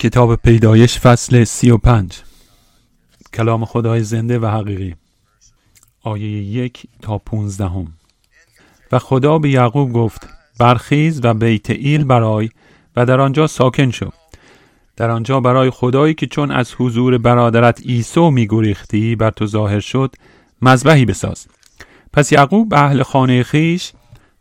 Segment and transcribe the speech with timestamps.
[0.00, 2.12] کتاب پیدایش فصل سی و پنج.
[3.34, 4.94] کلام خدای زنده و حقیقی.
[6.02, 7.86] آیه یک تا پونزدهم.
[8.92, 10.28] و خدا به یعقوب گفت
[10.58, 12.50] برخیز و بیت ایل برای
[12.96, 14.10] و در آنجا ساکن شو.
[14.96, 20.14] در آنجا برای خدایی که چون از حضور برادرت عیسی میگریختی بر تو ظاهر شد
[20.62, 21.46] مذبحی بساز.
[22.12, 23.92] پس یعقوب به اهل خانه خیش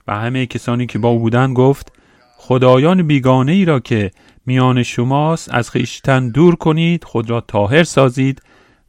[0.07, 1.91] و همه کسانی که با او بودند گفت
[2.37, 4.11] خدایان بیگانه ای را که
[4.49, 8.41] میان شماست از خیشتن دور کنید خود را تاهر سازید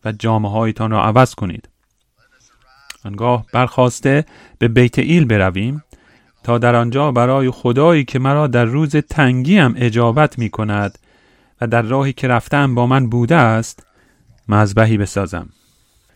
[0.04, 1.68] و جامعه هایتان را عوض کنید.
[3.04, 4.24] آنگاه برخواسته
[4.58, 5.84] به بیت ایل برویم
[6.44, 10.98] تا در آنجا برای خدایی که مرا در روز تنگیم اجابت می کند
[11.60, 13.86] و در راهی که رفتم با من بوده است
[14.48, 15.48] مذبحی بسازم.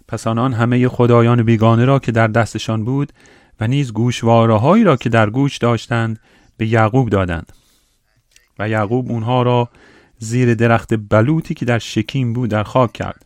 [0.09, 3.13] پس آنان همه خدایان بیگانه را که در دستشان بود
[3.61, 6.21] و نیز گوشواره را که در گوش داشتند
[6.57, 7.53] به یعقوب دادند.
[8.59, 9.71] و یعقوب اونها را
[10.19, 13.25] زیر درخت بلوطی که در شکیم بود در خاک کرد.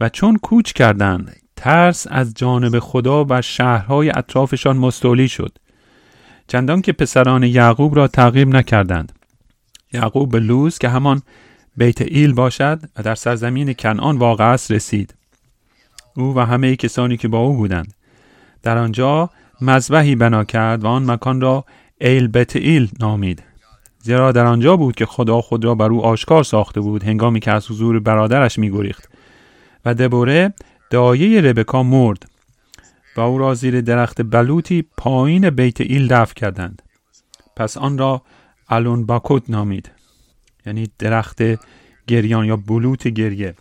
[0.00, 5.58] و چون کوچ کردند ترس از جانب خدا و شهرهای اطرافشان مستولی شد.
[6.46, 9.12] چندان که پسران یعقوب را تعقیب نکردند.
[9.92, 11.22] یعقوب به لوز که همان
[11.76, 15.14] بیت ایل باشد و در سرزمین کنعان واقع است رسید.
[16.16, 17.94] او و همه کسانی که با او بودند.
[18.62, 21.64] در آنجا مذبحی بنا کرد و آن مکان را
[22.00, 23.42] ایل بیت ایل نامید.
[24.06, 27.50] زیرا در آنجا بود که خدا خود را بر او آشکار ساخته بود هنگامی که
[27.50, 29.08] از حضور برادرش میگریخت.
[29.84, 30.54] و دبوره
[30.90, 32.30] دایه ربکا مرد
[33.16, 36.82] و او را زیر درخت بلوطی پایین بیت ایل دفع کردند.
[37.56, 38.22] پس آن را
[38.68, 39.90] الون باکوت نامید
[40.66, 41.42] یعنی درخت
[42.06, 43.54] گریان یا بلوط گریه.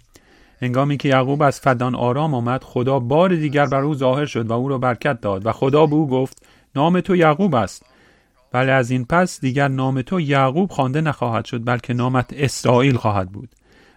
[0.61, 4.53] هنگامی که یعقوب از فدان آرام آمد خدا بار دیگر بر او ظاهر شد و
[4.53, 7.94] او را برکت داد و خدا به او گفت نام تو یعقوب است.
[8.55, 13.31] ولی از این پس دیگر نام تو یعقوب خوانده نخواهد شد بلکه نامت اسرائیل خواهد
[13.31, 13.49] بود.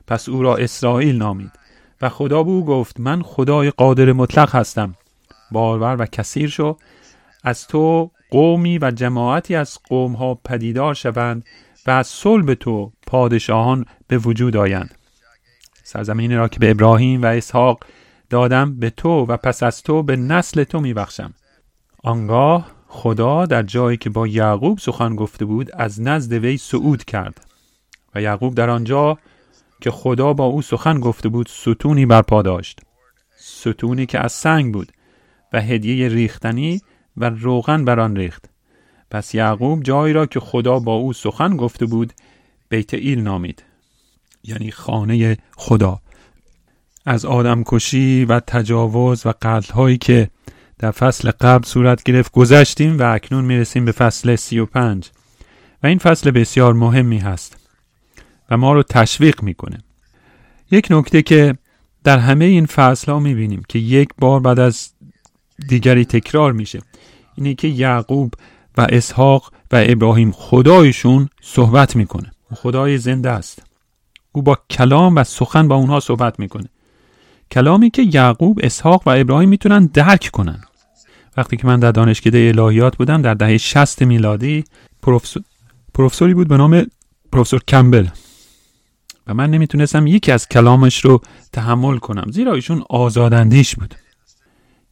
[0.06, 1.50] پس او را اسرائیل نامید.
[2.02, 4.94] و خدا به او گفت من خدای قادر مطلق هستم.
[5.52, 6.76] بارور و کثیر شو.
[7.44, 11.44] از تو قومی و جماعتی از قوم ها پدیدار شوند
[11.86, 14.94] و از صلب تو پادشاهان به وجود آیند.
[15.82, 17.84] سرزمینی را که به ابراهیم و اسحاق
[18.30, 21.34] دادم به تو و پس از تو به نسل تو میبخشم.
[22.04, 27.46] آنگاه خدا در جایی که با یعقوب سخن گفته بود از نزد وی صعود کرد.
[28.14, 29.18] و یعقوب در آنجا
[29.80, 32.80] که خدا با او سخن گفته بود ستونی برپا داشت.
[33.36, 34.92] ستونی که از سنگ بود
[35.52, 36.80] و هدیه ریختنی
[37.16, 38.44] و روغن بر آن ریخت.
[39.10, 42.12] پس یعقوب جایی را که خدا با او سخن گفته بود
[42.68, 43.62] بیت ایل نامید.
[44.44, 46.00] یعنی خانه خدا.
[47.06, 50.30] از آدم کشی و تجاوز و قتل هایی که
[50.78, 55.10] در فصل قبل صورت گرفت گذشتیم و اکنون می‌رسیم به فصل سی و پنج.
[55.82, 57.56] و این فصل بسیار مهمی هست
[58.50, 59.78] و ما رو تشویق می‌کنه.
[60.70, 61.54] یک نکته که
[62.04, 64.90] در همه این فصل ها می‌بینیم که یک بار بعد از
[65.68, 66.78] دیگری تکرار میشه
[67.34, 68.34] اینه که یعقوب
[68.78, 72.30] و اسحاق و ابراهیم خدایشون صحبت می‌کنه.
[72.54, 73.62] خدای زنده است.
[74.32, 76.68] او با کلام و سخن با اونها صحبت می‌کنه.
[77.50, 80.60] کلامی که یعقوب اسحاق و ابراهیم می‌تونن درک کنن.
[81.38, 84.64] وقتی که من در دانشکده الهیات بودم در دهه 60 میلادی
[85.02, 85.42] پروفسور
[85.94, 86.86] پروفسوری بود به نام
[87.32, 88.06] پروفسور کمبل.
[89.26, 91.20] و من نمی‌تونستم یکی از کلامش رو
[91.52, 93.94] تحمل کنم زیرا ایشون آزاداندیش بود.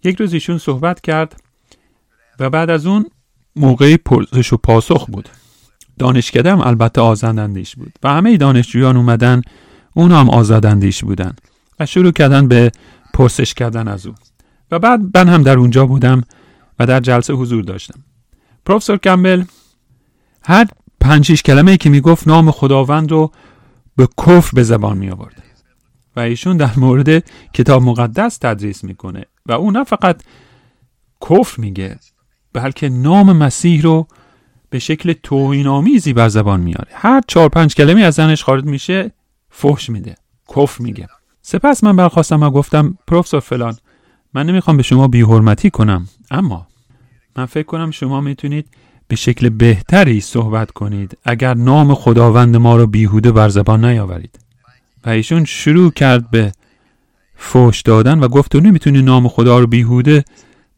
[0.05, 1.41] یک روز ایشون صحبت کرد
[2.41, 3.07] و بعد از اون
[3.57, 5.29] موقعی پرسش و پاسخ بود.
[5.99, 9.41] دانشکده هم البته آزاداندیش بود و همه دانشجویان اومدن
[9.95, 11.37] اون هم آزاداندیش بودن
[11.81, 12.73] و شروع کردن به
[13.15, 14.15] پرسش کردن از او.
[14.71, 16.23] و بعد من هم در اونجا بودم
[16.79, 18.01] و در جلسه حضور داشتم.
[18.65, 19.45] پروفسور کمبل
[20.43, 20.67] هر
[21.01, 23.33] پنج کلمه که می‌گفت نام خداوند رو
[23.97, 25.43] به کفر به زبان می آورد
[26.17, 30.23] و ایشون در مورد کتاب مقدس تدریس می‌کنه و او نه فقط
[31.31, 31.99] کفر میگه
[32.53, 34.07] بلکه نام مسیح رو
[34.71, 39.13] به شکل توهین بر زبان میاره هر چهار پنج کلمه از زنش خارج میشه
[39.51, 40.15] فحش میده
[40.57, 41.09] کفر میگه.
[41.43, 43.77] سپس من برخواستم و گفتم پروفسور فلان
[44.37, 46.67] من نمی‌خوام به شما بیحرمتی کنم اما
[47.37, 48.67] من فکر کنم شما می‌تونید
[49.09, 54.39] به شکل بهتری صحبت کنید اگر نام خداوند ما رو بیهوده بر زبان نیاورید.
[55.05, 56.53] و ایشون شروع کرد به
[57.37, 60.25] فوش دادن و گفت تو نمی‌تونی نام خدا رو بیهوده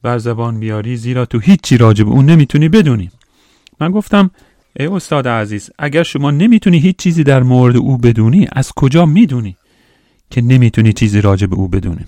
[0.02, 3.10] بر زبان بیاری زیرا تو هیچی راجب اون نمی‌تونی بدونی.
[3.80, 4.30] من گفتم
[4.76, 9.56] ای استاد عزیز اگر شما نمی‌تونی هیچ چیزی در مورد او بدونی از کجا می‌دونی
[10.30, 12.04] که نمی‌تونی چیزی راجب او بدونی؟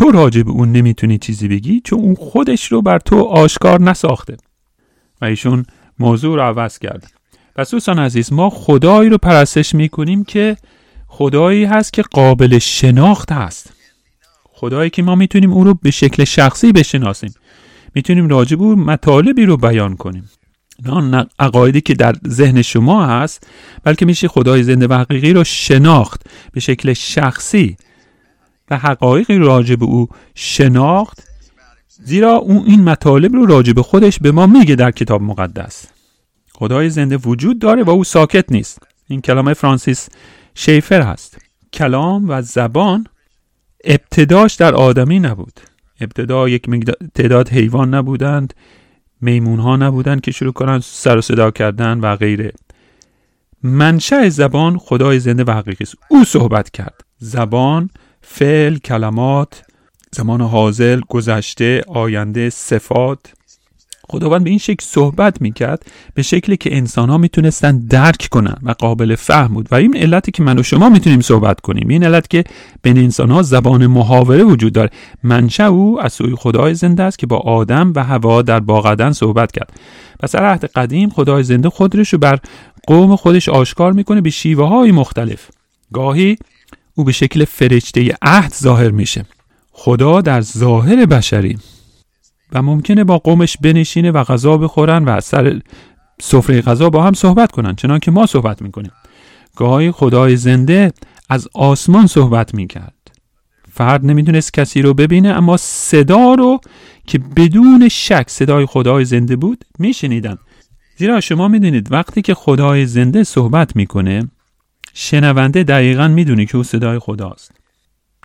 [0.00, 4.36] تو راجب اون نمی‌تونی چیزی بگی؟ چون اون خودش رو بر تو آشکار نساخته.
[5.20, 5.64] و ایشون
[5.98, 7.12] موضوع رو عوض کرد
[7.56, 10.56] پس دوستان عزیز ما خدایی رو پرستش می‌کنیم که
[11.06, 13.72] خدایی هست که قابل شناخت هست.
[14.44, 17.34] خدایی که ما می‌تونیم او رو به شکل شخصی بشناسیم.
[17.94, 20.30] می‌تونیم راجب او مطالبی رو بیان کنیم.
[20.86, 23.46] نه عقایدی که در ذهن شما هست
[23.84, 27.76] بلکه میشه خدای زنده و حقیقی رو شناخت به شکل شخصی.
[28.70, 31.30] و حقایقی راجع به او شناخت
[32.04, 35.86] زیرا او این مطالب رو راجع به خودش به ما میگه در کتاب مقدس.
[36.52, 38.78] خدای زنده وجود داره و او ساکت نیست.
[39.08, 40.08] این کلام فرانسیس
[40.54, 41.38] شیفر هست.
[41.72, 43.06] کلام و زبان
[43.84, 45.60] ابتداش در آدمی نبود.
[46.00, 46.66] ابتدا یک
[47.14, 48.54] تعداد حیوان نبودند
[49.20, 52.52] میمون ها نبودند که شروع کنند سر و صدا کردن و غیره.
[53.62, 55.94] منشأ زبان خدای زنده و حقیقی است.
[56.08, 57.00] او صحبت کرد.
[57.18, 57.90] زبان
[58.22, 59.62] فعل کلمات
[60.12, 63.18] زمان حاضر گذشته آینده صفات.
[64.08, 68.70] خداوند به این شکل صحبت می‌کرد به شکلی که انسان ها می‌تونستن درک کنن و
[68.70, 69.68] قابل فهم بود.
[69.70, 72.44] و این علتی که من و شما می‌تونیم صحبت کنیم این علت که
[72.82, 74.90] بین انسان ها زبان محاوره وجود داره.
[75.22, 79.52] منشأ او از سوی خدای زنده است که با آدم و هوا در باغدن صحبت
[79.52, 79.72] کرد.
[80.20, 82.38] پس در عهد قدیم خدای زنده خودش رو بر
[82.86, 85.48] قوم خودش آشکار می‌کنه به شیوه های مختلف.
[85.92, 86.36] گاهی
[87.00, 89.24] او به شکل فرشته عهد ظاهر میشه.
[89.72, 91.58] خدا در ظاهر بشری.
[92.52, 95.60] و ممکنه با قومش بنشینه و غذا بخورن و از سر
[96.20, 98.90] سفره غذا با هم صحبت کنن چنان که ما صحبت می‌کنیم.
[99.56, 100.92] گاهی خدای زنده
[101.28, 103.10] از آسمان صحبت می‌کرد.
[103.72, 106.60] فرد نمی‌دونست کسی رو ببینه اما صدا رو
[107.06, 110.38] که بدون شک صدای خدای زنده بود میشنیدن.
[110.96, 114.28] زیرا شما می‌دونید وقتی که خدای زنده صحبت می‌کنه
[114.94, 117.52] شنونده دقیقا می‌دونه که او صدای خداست.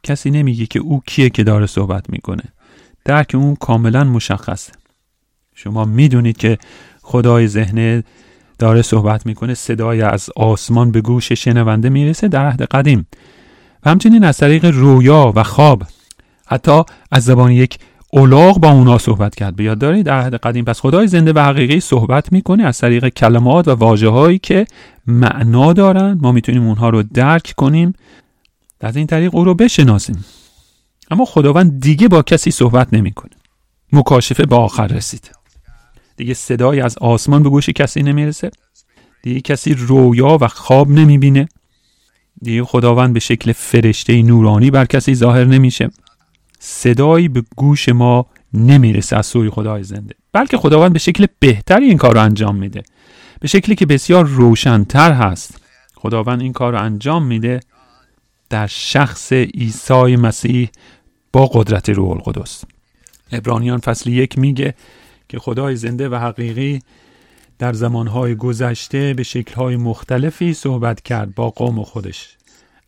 [0.03, 2.43] کسی نمیگه که او کیه که داره صحبت می‌کنه.
[3.05, 4.71] درک اون کاملا مشخصه.
[5.55, 6.57] شما می‌دونید که
[7.01, 8.03] خدای ذهنه
[8.59, 13.07] داره صحبت می‌کنه صدای از آسمان به گوش شنونده می‌رسه در عهد قدیم.
[13.85, 15.83] و همچنین از طریق رویا و خواب
[16.45, 17.79] حتی از زبان یک
[18.11, 19.55] اولاغ با اونا صحبت کرد.
[19.55, 20.65] بیاد دارید؟ در عهد قدیم.
[20.65, 24.65] پس خدای زنده و حقیقی صحبت می‌کنه از طریق کلمات و واجه هایی که
[25.07, 26.19] معنا دارن.
[26.21, 27.93] ما می‌تونیم اونها رو درک کنیم
[28.81, 30.25] از این طریق او رو بشناسیم.
[31.11, 33.31] اما خداوند دیگه با کسی صحبت نمی‌کنه.
[33.91, 35.31] مکاشفه به آخر رسید.
[36.17, 38.51] دیگه صدای از آسمان به گوش کسی نمی‌رسه.
[39.23, 41.47] دیگه کسی رویا و خواب نمی‌بینه.
[42.41, 45.89] دیگه خداوند به شکل فرشته نورانی بر کسی ظاهر نمیشه.
[46.59, 50.15] صدایی به گوش ما نمی‌رسه از سوی خدای زنده.
[50.31, 52.83] بلکه خداوند به شکل بهتری این کار رو انجام میده.
[53.45, 55.61] به شکلی که بسیار روشنتر هست.
[55.95, 57.59] خداوند این کار رو انجام میده
[58.49, 60.69] در شخص عیسی مسیح
[61.33, 62.63] با قدرت روح القدس.
[63.31, 64.73] ابرانیان فصل یک میگه
[65.29, 66.81] که خدای زنده و حقیقی
[67.59, 72.37] در زمانهای گذشته به شکلهای مختلفی صحبت کرد با قوم خودش.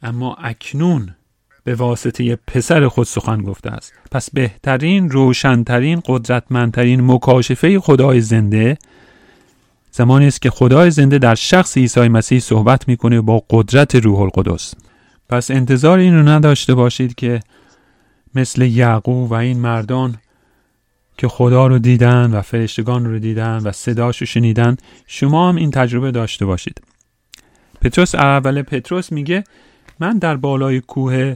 [0.01, 1.15] اما اکنون
[1.63, 3.93] به واسطه پسر خود سخن گفته است.
[4.11, 8.77] پس بهترین روشنترین قدرتمندترین مکاشفه خدای زنده
[9.97, 14.73] زمانی است که خدای زنده در شخص عیسی مسیح صحبت می‌کنه با قدرت روح القدس.
[15.29, 17.39] پس انتظار این رو نداشته باشید که
[18.35, 20.15] مثل یعقوب و این مردان
[21.17, 24.77] که خدا رو دیدن و فرشتگان رو دیدن و صداش رو شنیدن
[25.07, 26.81] شما هم این تجربه داشته باشید.
[27.81, 29.43] پتروس اول پتروس میگه
[29.99, 31.35] من در بالای کوه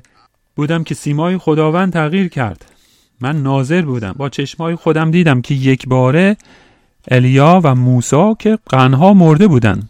[0.56, 2.66] بودم که سیمای خداوند تغییر کرد.
[3.22, 4.16] من ناظر بودم.
[4.18, 6.38] با چشمای خودم دیدم که یک باره
[7.08, 9.90] الیا و موسا که قنها مرده بودن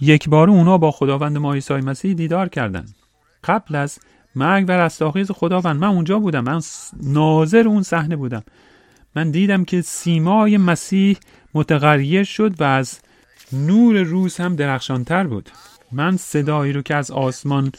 [0.00, 2.86] یک باره اونا با خداوند ما عیسی مسیح دیدار کردن
[3.44, 3.98] قبل از
[4.34, 6.44] مرگ و رستاخیز خداوند من اونجا بودم.
[6.44, 6.60] من
[7.02, 8.42] ناظر اون صحنه بودم.
[9.16, 11.16] من دیدم که سیمای مسیح
[11.54, 12.98] متغیر شد و از
[13.52, 15.50] نور روز هم درخشانتر بود.
[15.92, 17.72] من صدایی رو که از آسمان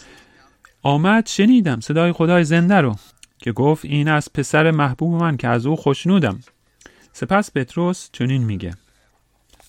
[0.84, 1.79] آمد شنیدم.
[1.79, 2.96] صدای خدای زنده رو
[3.38, 6.39] که گفت این از پسر محبوب من که از او خوشنودم.
[7.20, 8.74] سپس پتروس چنین میگه.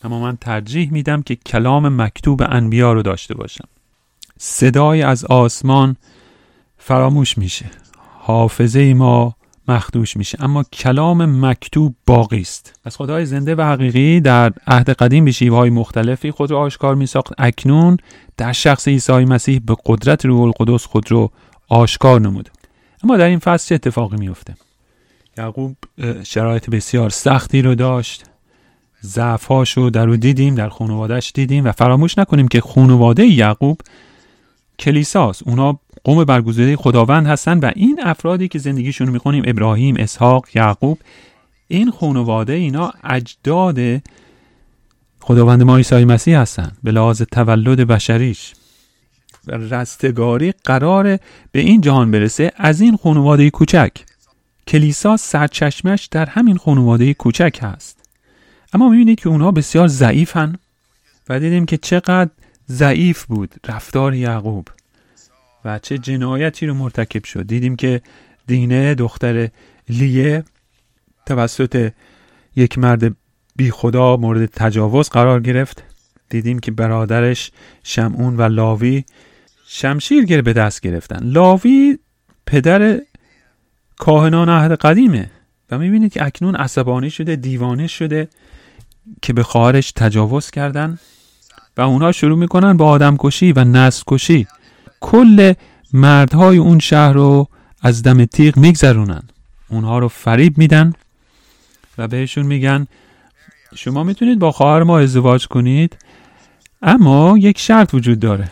[0.05, 3.69] اما من ترجیح میدم که کلام مکتوب انبیا رو داشته باشم.
[4.39, 5.97] صدای از آسمان
[6.79, 7.67] فراموش میشه.
[8.19, 9.35] حافظه ما
[9.69, 10.45] مخدوش میشه.
[10.45, 12.81] اما کلام مکتوب باقی است.
[12.85, 16.95] از خدای زنده و حقیقی در عهد قدیم به شیوه های مختلفی خود را آشکار
[16.95, 17.97] می ساخت اکنون
[18.37, 21.31] در شخص عیسی مسیح به قدرت روح القدس خود را
[21.69, 22.51] آشکار نمود
[23.05, 24.55] اما در این فصل چه اتفاقی میفته
[25.41, 25.77] یعقوب
[26.25, 28.25] شرایط بسیار سختی رو داشت.
[29.03, 33.81] ضعفاش رو در رو دیدیم در خانوادهش دیدیم و فراموش نکنیم که خانواده یعقوب
[34.79, 35.43] کلیساست.
[35.47, 40.99] اونا قوم برگزیده خداوند هستن و این افرادی که زندگیشون رو می‌خونیم ابراهیم اسحاق یعقوب
[41.69, 43.79] این خانواده اینا اجداد
[45.21, 48.53] خداوند ما عیسی مسیح هستند به لحاظ تولد بشریش.
[49.47, 51.19] و رستگاری قرار
[51.53, 52.53] به این جهان برسه.
[52.57, 53.91] از این خانواده کوچک
[54.71, 58.05] کلیسا سرچشمش در همین خانواده کوچک هست.
[58.73, 60.55] اما می‌بینید که اونها بسیار ضعیفن
[61.29, 62.31] و دیدیم که چقدر
[62.69, 64.69] ضعیف بود رفتار یعقوب
[65.65, 67.47] و چه جنایتی رو مرتکب شد.
[67.47, 68.01] دیدیم که
[68.47, 69.49] دینه دختر
[69.89, 70.45] لیه
[71.27, 71.93] توسط
[72.57, 73.17] یک مرد
[73.57, 75.83] بی خدا مورد تجاوز قرار گرفت.
[76.29, 77.51] دیدیم که برادرش
[77.83, 79.05] شمعون و لاوی
[79.67, 81.21] شمشیر به دست گرفتن.
[81.23, 81.99] لاوی
[82.47, 83.01] پدر
[84.01, 85.31] کاهنان عهد قدیمه
[85.71, 88.29] و می‌بینید که اکنون عصبانی شده دیوانه شده
[89.23, 90.99] که به خواهرش تجاوز کردن
[91.77, 94.47] و اونها شروع می‌کنن با آدم کشی و نسل کشی
[95.01, 95.53] کل
[95.93, 97.49] مردهای اون شهر رو
[97.83, 99.23] از دم تیغ میگذرونن.
[99.69, 100.93] اونها رو فریب میدن
[101.99, 102.87] و بهشون میگن
[103.75, 105.97] شما می‌تونید با خواهر ما ازدواج کنید
[106.83, 108.51] اما یک شرط وجود داره.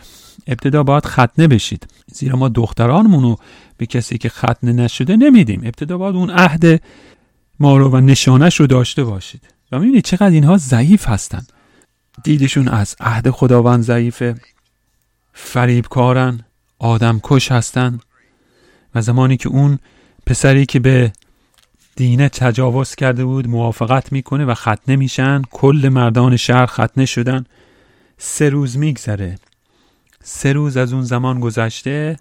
[0.49, 3.37] ابتدا باید ختنه بشید زیرا ما دخترانمون رو
[3.77, 5.61] به کسی که ختنه نشده نمیدیم.
[5.63, 6.81] ابتدا باید اون عهد
[7.59, 9.41] ما رو و نشانش رو داشته باشید.
[9.71, 11.45] و می‌بینید چقدر اینها ضعیف هستن.
[12.23, 14.35] دیدشون از عهد خداوند ضعیفه.
[15.33, 16.39] فریبکارن.
[16.79, 17.99] آدم کش هستن.
[18.95, 19.79] و زمانی که اون
[20.25, 21.11] پسری که به
[21.95, 27.45] دینه تجاوز کرده بود موافقت می‌کنه و ختنه میشن کل مردان شهر ختنه شدن
[28.17, 29.35] سه روز میگذره.
[30.23, 32.19] سه روز از اون زمان گذشته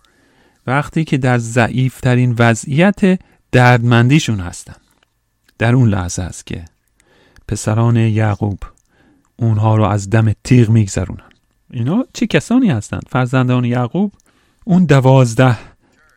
[0.67, 3.21] وقتی که در ضعیفترین وضعیت
[3.52, 4.76] دردمندیشون هستن.
[5.59, 6.64] در اون لحظه است که
[7.49, 8.59] پسران یعقوب
[9.37, 11.28] اونها رو از دم تیغ میگذرونن.
[11.71, 14.12] اینا چه کسانی هستند فرزندان یعقوب
[14.64, 15.59] اون دوازده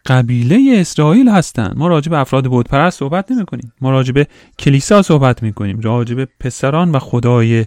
[0.05, 4.27] قبیله اسرائیل هستند ما راجع به افراد بود پرست صحبت نمی کنیم ما راجع به
[4.59, 7.65] کلیسا صحبت می کنیم راجع به پسران و خدای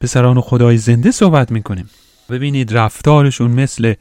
[0.00, 1.90] پسران و خدای زنده صحبت می کنیم
[2.30, 3.94] ببینید رفتارشون مثل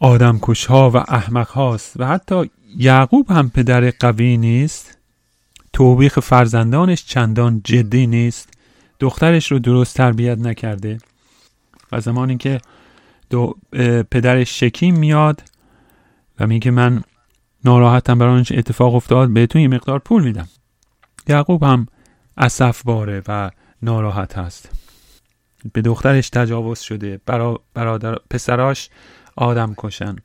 [0.00, 4.98] آدمکش ها و احمق هاست و حتی یعقوب هم پدر قوی نیست.
[5.72, 8.48] توبیخ فرزندانش چندان جدی نیست.
[9.00, 10.98] دخترش رو درست تربیت نکرده.
[11.92, 12.60] و زمانی که
[14.10, 15.42] پدرش شکیم میاد
[16.40, 17.02] و میگه من
[17.64, 20.48] ناراحتم برای اتفاق افتاد بهتون یه مقدار پول میدم.
[21.28, 21.86] یعقوب هم
[22.36, 23.50] اصف باره و
[23.82, 24.81] ناراحت هست.
[25.72, 27.20] به دخترش تجاوز شده.
[27.26, 28.88] برا برادر پسراش
[29.36, 30.16] آدم کشن.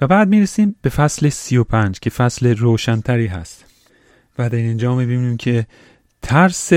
[0.00, 3.64] و بعد می‌رسیم به فصل سی و پنج که فصل روشنتری هست.
[4.38, 5.66] و در اینجا می‌بینیم که
[6.22, 6.72] ترس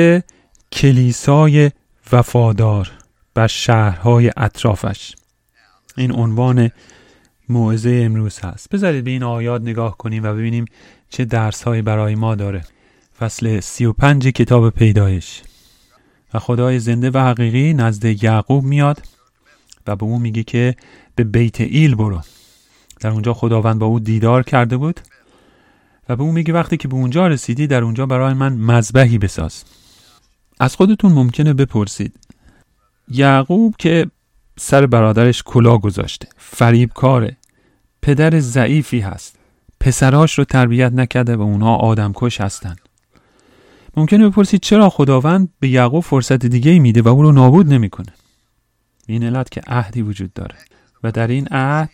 [0.72, 1.72] کلیسای
[2.12, 2.92] وفادار
[3.34, 5.16] بر شهرهای اطرافش.
[5.98, 6.72] این عنوان
[7.50, 8.70] موعظه امروز هست.
[8.70, 10.66] بذارید به این آیات نگاه کنیم و ببینیم
[11.10, 12.66] چه درس برای ما داره.
[13.20, 15.42] فصل سی و پنج کتاب پیدایش.
[16.34, 19.02] و خدای زنده و حقیقی نزد یعقوب میاد
[19.88, 20.76] و به او میگه که
[21.16, 22.22] به بیت ایل برو.
[23.00, 25.00] در اونجا خداوند با او دیدار کرده بود
[26.10, 29.64] و به او میگه وقتی که به اونجا رسیدی در اونجا برای من مذبحی بساز.
[30.60, 32.16] از خودتون ممکنه بپرسید.
[33.08, 34.08] یعقوب که
[34.60, 37.38] سر برادرش کلا گذاشته فریبکاره
[38.02, 39.36] پدر ضعیفی هست
[39.80, 42.80] پسراش رو تربیت نکرده و اونها آدمکش هستند
[43.98, 48.14] ممکنه بپرسید چرا خداوند به یعقوب فرصت دیگه ای میده و او رو نابود نمی‌کنه.
[49.08, 50.56] این علت که عهدی وجود داره
[51.04, 51.90] و در این عهد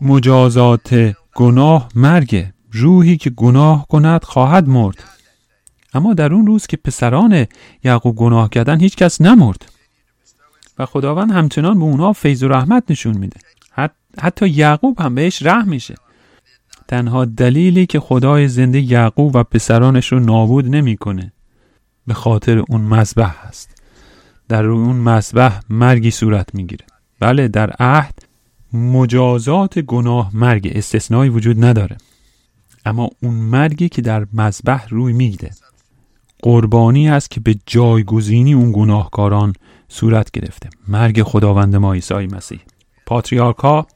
[0.00, 5.04] مجازات گناه مرگ روحی که گناه کند خواهد مرد.
[5.94, 7.46] اما در اون روز که پسران
[7.84, 9.72] یعقوب گناه کردن هیچ کس نمرد.
[10.78, 13.40] و خداوند همچنان به اونها فیض و رحمت نشون میده.
[14.20, 15.94] حتی یعقوب هم بهش رحم میشه.
[16.92, 21.32] تنها دلیلی که خدای زنده یعقوب و پسرانش رو نابود نمی‌کنه.
[22.06, 23.82] به خاطر اون مذبح هست.
[24.48, 26.86] در روی اون مذبح مرگی صورت می‌گیره.
[27.20, 28.26] بله در عهد
[28.72, 31.96] مجازات گناه مرگ استثنایی وجود نداره.
[32.86, 35.50] اما اون مرگی که در مذبح روی می‌گیره
[36.42, 39.52] قربانی است که به جایگزینی اون گناهکاران
[39.88, 40.70] صورت گرفته.
[40.88, 42.60] مرگ خداوند ما عیسی مسیح.
[43.06, 43.86] پاتریارکا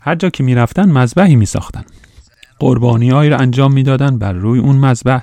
[0.00, 1.84] هر جا که می‌رفتن مذبحی میساختن.
[2.60, 5.20] قربانیهایی را انجام می‌دادند بر روی اون مذبح.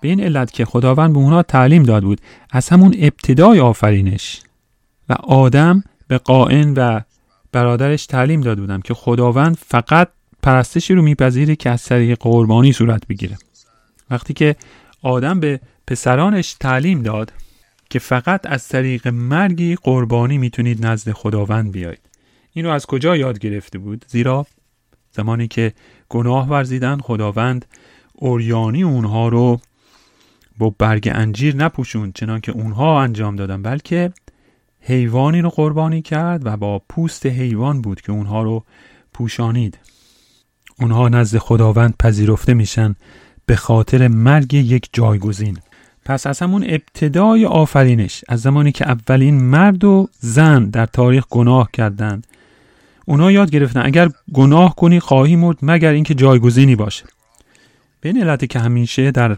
[0.00, 4.40] به این علت که خداوند به اونها تعلیم داد بود از همون ابتدای آفرینش.
[5.08, 7.00] و آدم به قائن و
[7.52, 10.08] برادرش تعلیم داد بودم که خداوند فقط
[10.42, 13.38] پرستشی رو میپذیره که از طریق قربانی صورت بگیره.
[14.10, 14.56] وقتی که
[15.02, 17.32] آدم به پسرانش تعلیم داد
[17.90, 22.00] که فقط از طریق مرگی قربانی می‌تونید نزد خداوند بیایید.
[22.52, 24.46] این رو از کجا یاد گرفته بود؟ زیرا
[25.12, 25.72] زمانی که
[26.10, 27.64] گناه ورزیدن خداوند
[28.14, 29.60] اوریانی اونها رو
[30.58, 34.12] با برگ انجیر نپوشوند چنان که اونها انجام دادن بلکه
[34.80, 38.64] حیوانی رو قربانی کرد و با پوست حیوان بود که اونها رو
[39.14, 39.78] پوشانید.
[40.80, 42.94] اونها نزد خداوند پذیرفته میشن
[43.46, 45.58] به خاطر مرگ یک جایگزین.
[46.04, 51.68] پس از همون ابتدای آفرینش از زمانی که اولین مرد و زن در تاریخ گناه
[51.72, 52.26] کردند
[53.10, 53.86] اونا یاد گرفتن.
[53.86, 57.04] اگر گناه کنی خواهی مرد مگر اینکه جایگزینی باشه.
[58.00, 59.36] به این علت که همیشه در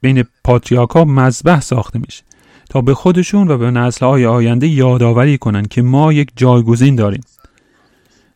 [0.00, 2.22] بین پاتریاک ها مذبح ساخته میشه.
[2.70, 7.20] تا به خودشون و به نسل های آینده یادآوری کنن که ما یک جایگزین داریم.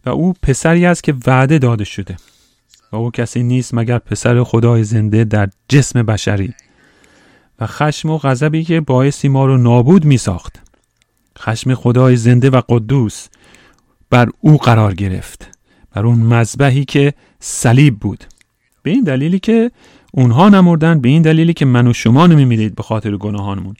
[0.07, 2.17] و او پسری است که وعده داده شده.
[2.93, 6.55] و او کسی نیست مگر پسر خدای زنده در جسم بشری.
[7.61, 10.61] و خشم و غضبی که باعثی ما رو نابود می ساخت
[11.39, 13.29] خشم خدای زنده و قدوس.
[14.11, 15.59] بر او قرار گرفت
[15.93, 18.25] بر اون مذبحی که صلیب بود.
[18.83, 19.71] به این دلیلی که
[20.13, 23.75] اونها نمردن به این دلیلی که من و شما نمیمیرید به خاطر گناهانمون.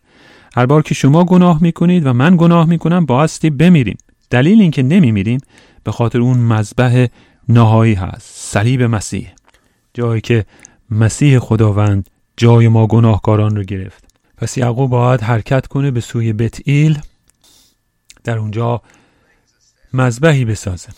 [0.57, 3.99] هر بار که شما گناه می‌کنید و من گناه می‌کنم باستی بمیریم.
[4.31, 5.41] دلیل اینکه نمیمیریم
[5.85, 7.07] به خاطر اون مذبح
[7.49, 9.29] نهایی هست صلیب مسیح.
[9.95, 10.45] جایی که
[10.91, 14.05] مسیح خداوند جای ما گناهکاران رو گرفت.
[14.37, 16.99] پس یعقوب باید حرکت کنه به سوی بتئیل
[18.25, 18.83] در اونجا
[19.93, 20.89] مذبحی بسازه.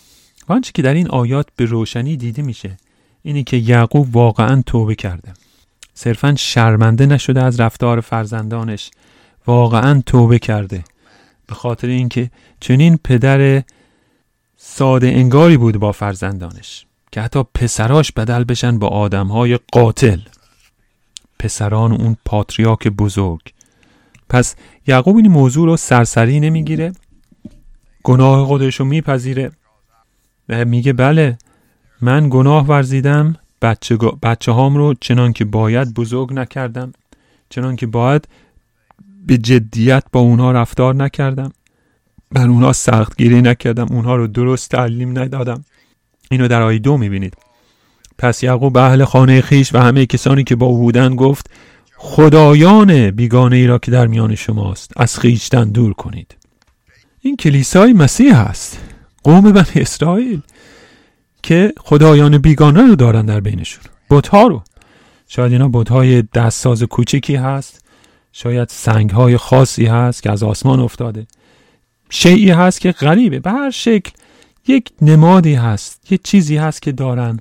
[0.49, 2.77] و آنچه که در این آیات به روشنی دیده میشه
[3.21, 5.33] اینی که یعقوب واقعا توبه کرده.
[5.93, 8.91] صرفا شرمنده نشده از رفتار فرزندانش.
[9.47, 10.83] واقعا توبه کرده.
[11.47, 13.63] به خاطر اینکه چنین پدر
[14.57, 20.19] ساده انگاری بود با فرزندانش که حتی پسراش بدل بشن با آدمهای قاتل.
[21.39, 23.41] پسران اون پاتریاک بزرگ.
[24.29, 24.55] پس
[24.87, 26.91] یعقوب این موضوع رو سرسری نمی‌گیره.
[28.09, 29.51] گناه خودش رو میپذیره.
[30.49, 31.37] و میگه بله
[32.01, 36.93] من گناه ورزیدم بچه, بچه هام رو چنان که باید بزرگ نکردم
[37.49, 38.27] چنان که باید
[39.27, 41.51] به جدیت با اونها رفتار نکردم.
[42.31, 45.65] بر اونها سخت گیری نکردم اونها رو درست تعلیم ندادم.
[46.31, 47.33] اینو در آیه دو می‌بینید.
[48.17, 51.49] پس یعقوب به اهل خانه خیش و همه کسانی که با او بودن گفت
[51.95, 56.38] خدایان بیگانه ای را که در میان شماست از خیشتن دور کنید.
[57.21, 58.79] این کلیسای مسیح هست
[59.23, 60.41] قوم بن اسرائیل
[61.43, 63.83] که خدایان بیگانه رو دارن در بینشون.
[64.09, 64.63] بتها رو.
[65.27, 67.85] شاید اینا بتهای دستساز کوچکی هست.
[68.33, 71.27] شاید سنگ های خاصی هست که از آسمان افتاده.
[72.09, 73.39] شیعی هست که غریبه.
[73.39, 74.11] به هر شکل
[74.67, 76.11] یک نمادی هست.
[76.11, 77.39] یه چیزی هست که دارن.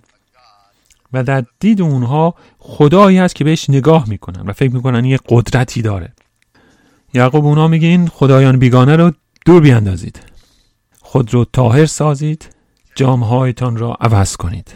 [1.12, 5.83] و در دید اونها خدایی هست که بهش نگاه می‌کنن و فکر می‌کنن یه قدرتی
[5.83, 6.12] داره.
[7.14, 9.12] یعقوب اونها میگه این خدایان بیگانه رو
[9.46, 10.20] دور بیاندازید.
[11.01, 12.48] خود رو تاهر سازید
[12.94, 14.74] جامهایتان را عوض کنید.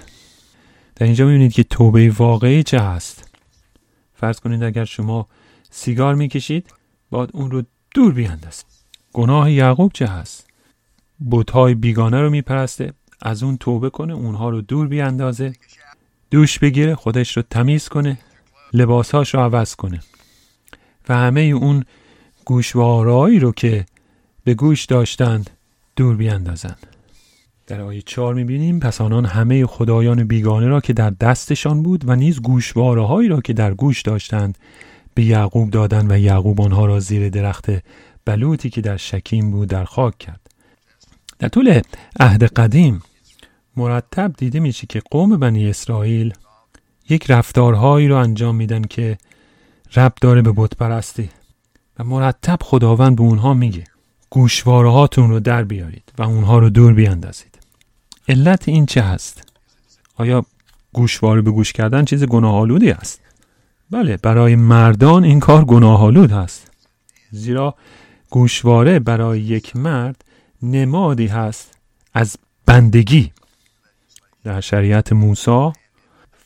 [0.97, 3.29] در اینجا می‌بینید که توبه واقعی چه هست.
[4.15, 5.29] فرض کنید اگر شما
[5.71, 6.75] سیگار می‌کشید
[7.11, 7.63] باید اون رو
[7.95, 8.67] دور بیاندازید.
[9.13, 10.47] گناه یعقوب چه هست؟
[11.31, 15.53] بتهای بیگانه رو میپرسته از اون توبه کنه اونها رو دور بیاندازه
[16.31, 18.19] دوش بگیره خودش رو تمیز کنه
[18.73, 20.01] لباسهاش رو عوض کنه.
[21.09, 21.85] و همه اون
[22.45, 23.87] گوشوارایی رو که
[24.45, 25.51] به گوش داشتند
[25.97, 26.87] دور بیاندازند
[27.67, 32.17] در آیه چهار می‌بینیم پس آنان همه خدایان بیگانه را که در دستشان بود و
[32.17, 34.59] نیز گوشواره هایی را که در گوش داشتند
[35.15, 37.67] به یعقوب دادند و یعقوب آنها را زیر درخت
[38.25, 40.41] بلوطی که در شکیم بود در خاک کرد.
[41.39, 41.81] در طول
[42.21, 43.03] عهد قدیم
[43.77, 46.35] مرتب دیده میشه که قوم بنی اسرائیل
[47.09, 49.19] یک رفتارهایی رو انجام میدن که
[49.97, 51.31] رب داره به بت پرستی
[51.99, 53.85] و مرتب خداوند به اونها میگه.
[54.33, 57.59] گوشواره هاتون رو در بیارید و اونها رو دور بیاندازید
[58.29, 59.43] علت این چه هست؟
[60.17, 60.45] آیا
[60.93, 63.21] گوشواره به گوش کردن چیز گناهالودی است؟
[63.91, 66.71] بله برای مردان این کار گناهالود هست
[67.31, 67.75] زیرا
[68.31, 70.25] گوشواره برای یک مرد
[70.63, 71.79] نمادی هست
[72.15, 73.33] از بندگی
[74.45, 75.73] در شریعت موسی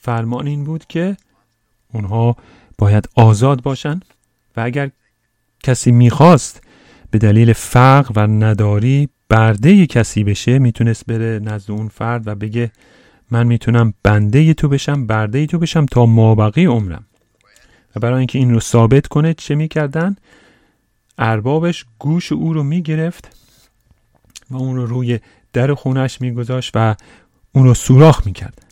[0.02, 1.16] فرمان این بود که
[1.92, 2.36] اونها
[2.78, 4.00] باید آزاد باشن
[4.56, 4.90] و اگر
[5.62, 6.65] کسی می‌خواست
[7.10, 12.72] به دلیل فقر و نداری برده کسی بشه می‌تونست بره نزد اون فرد و بگه
[13.30, 17.06] من می‌تونم بنده تو بشم برده تو بشم تا مابقی عمرم.
[17.96, 20.16] و برای اینکه این رو ثابت کنه چه می‌کردن؟
[21.18, 23.36] اربابش گوش او رو می‌گرفت
[24.50, 25.20] و اون رو روی
[25.52, 26.94] در خونش میگذاشت و
[27.52, 28.62] اون رو سوراخ می‌کرد.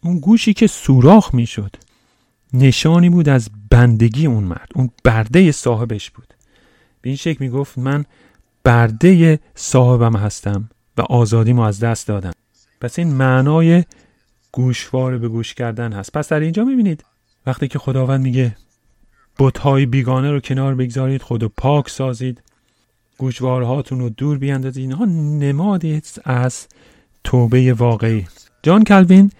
[0.00, 1.76] اون گوشی که سوراخ می‌شد
[2.54, 4.68] نشانی بود از بندگی اون مرد.
[4.74, 6.31] اون برده صاحبش بود.
[7.02, 8.04] به این شکل می‌گفت من
[8.64, 12.32] برده صاحبم هستم و آزادیمو از دست دادم.
[12.80, 13.84] پس این معنای
[14.52, 16.12] گوشوار به گوش کردن هست.
[16.12, 17.04] پس در اینجا می‌بینید
[17.46, 18.56] وقتی که خداوند میگه
[19.38, 22.42] بتهای بیگانه رو کنار بگذارید خود پاک سازید
[23.18, 25.04] گوشوارهاتون رو دور بیاندازید اینها
[25.44, 26.66] نمادی از
[27.24, 28.26] توبه واقعی.
[28.62, 29.30] جان کلوین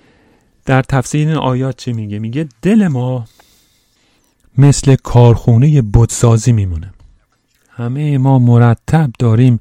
[0.64, 3.24] در تفسیر این آیات چه میگه؟ میگه دل ما
[4.58, 6.92] مثل کارخونه بتسازی میمونه.
[7.82, 9.60] همه ما مرتب داریم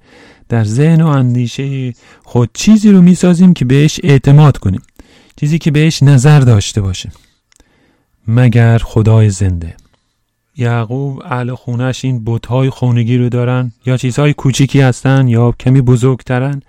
[0.49, 4.81] در ذهن و اندیشه خود چیزی رو می‌سازیم که بهش اعتماد کنیم.
[5.35, 7.11] چیزی که بهش نظر داشته باشه
[8.27, 9.75] مگر خدای زنده.
[10.57, 16.61] یعقوب اهل خونش این بتهای خونگی رو دارن یا چیزهای کوچیکی هستن یا کمی بزرگترن؟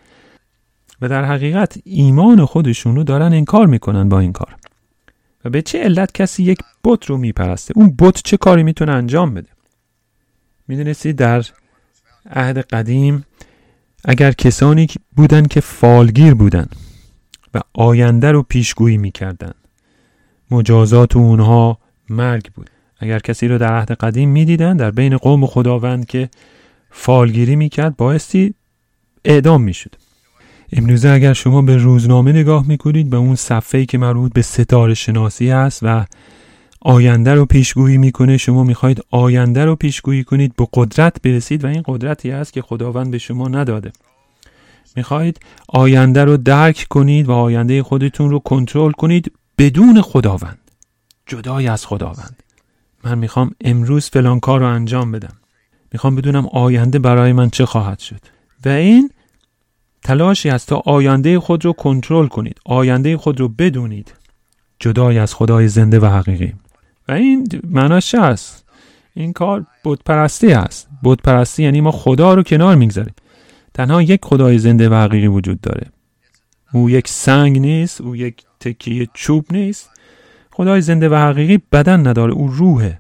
[1.00, 4.56] و در حقیقت ایمان خودشون رو دارن انکار می‌کنن با این کار.
[5.44, 9.34] و به چه علت کسی یک بت رو میپرسته؟ اون بت چه کاری می‌تونه انجام
[9.34, 9.48] بده؟
[10.68, 11.44] می‌دونستی در
[12.30, 13.24] عهد قدیم
[14.04, 16.66] اگر کسانی بودن که فالگیر بودن
[17.54, 19.52] و آینده رو پیشگویی می‌کردن
[20.50, 22.70] مجازات اونها مرگ بود.
[22.98, 26.28] اگر کسی رو در عهد قدیم می‌دیدن در بین قوم خداوند که
[26.90, 28.54] فالگیری می‌کرد بایستی
[29.24, 29.94] اعدام می‌شد.
[30.72, 35.50] امروزه اگر شما به روزنامه نگاه می‌کنید به اون صفحه که مربوط به ستاره شناسی
[35.50, 36.04] است و
[36.84, 41.82] آینده رو پیشگویی می‌کنه شما می‌خواهید آینده رو پیشگویی کنید به قدرت برسید و این
[41.86, 43.92] قدرتی است که خداوند به شما نداده.
[44.96, 50.58] می‌خواهید آینده رو درک کنید و آینده خودتون رو کنترل کنید بدون خداوند
[51.26, 52.42] جدای از خداوند.
[53.04, 55.36] من می‌خوام امروز فلان کار رو انجام بدم.
[55.92, 58.20] می‌خوام بدونم آینده برای من چه خواهد شد.
[58.64, 59.10] و این
[60.02, 64.14] تلاشی است تا آینده خود رو کنترل کنید آینده خود رو بدونید.
[64.78, 66.52] جدای از خدای زنده و حقیقی.
[67.12, 68.64] این معناش چه است
[69.14, 73.14] این کار بودپرستی است بودپرستی یعنی ما خدا رو کنار می‌گذاریم.
[73.74, 75.86] تنها یک خدای زنده و حقیقی وجود داره.
[76.72, 79.90] او یک سنگ نیست او یک تکیه چوب نیست.
[80.52, 82.98] خدای زنده و حقیقی بدن نداره او روحه.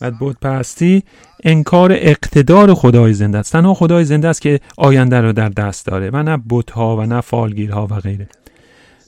[0.00, 1.02] و بود پرستی
[1.44, 3.52] انکار اقتدار خدای زنده است.
[3.52, 7.20] تنها خدای زنده است که آینده رو در دست داره و نه ها و نه
[7.20, 8.28] فالگیرها و غیره.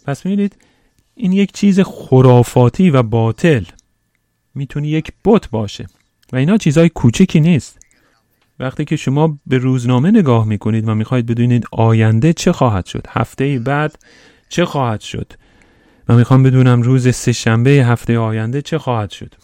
[0.06, 0.56] پس می‌دید
[1.14, 3.64] این یک چیز خرافاتی و باطل.
[4.54, 5.86] می‌تونه یک بت باشه.
[6.32, 7.78] و اینا چیزهای کوچکی نیست.
[8.58, 13.58] وقتی که شما به روزنامه نگاه می‌کنید و می‌خواهید بدونید آینده چه خواهد شد هفته
[13.58, 13.98] بعد
[14.48, 15.32] چه خواهد شد
[16.08, 19.34] و می‌خوام بدونم روز سهشنبه هفته آینده چه خواهد شد.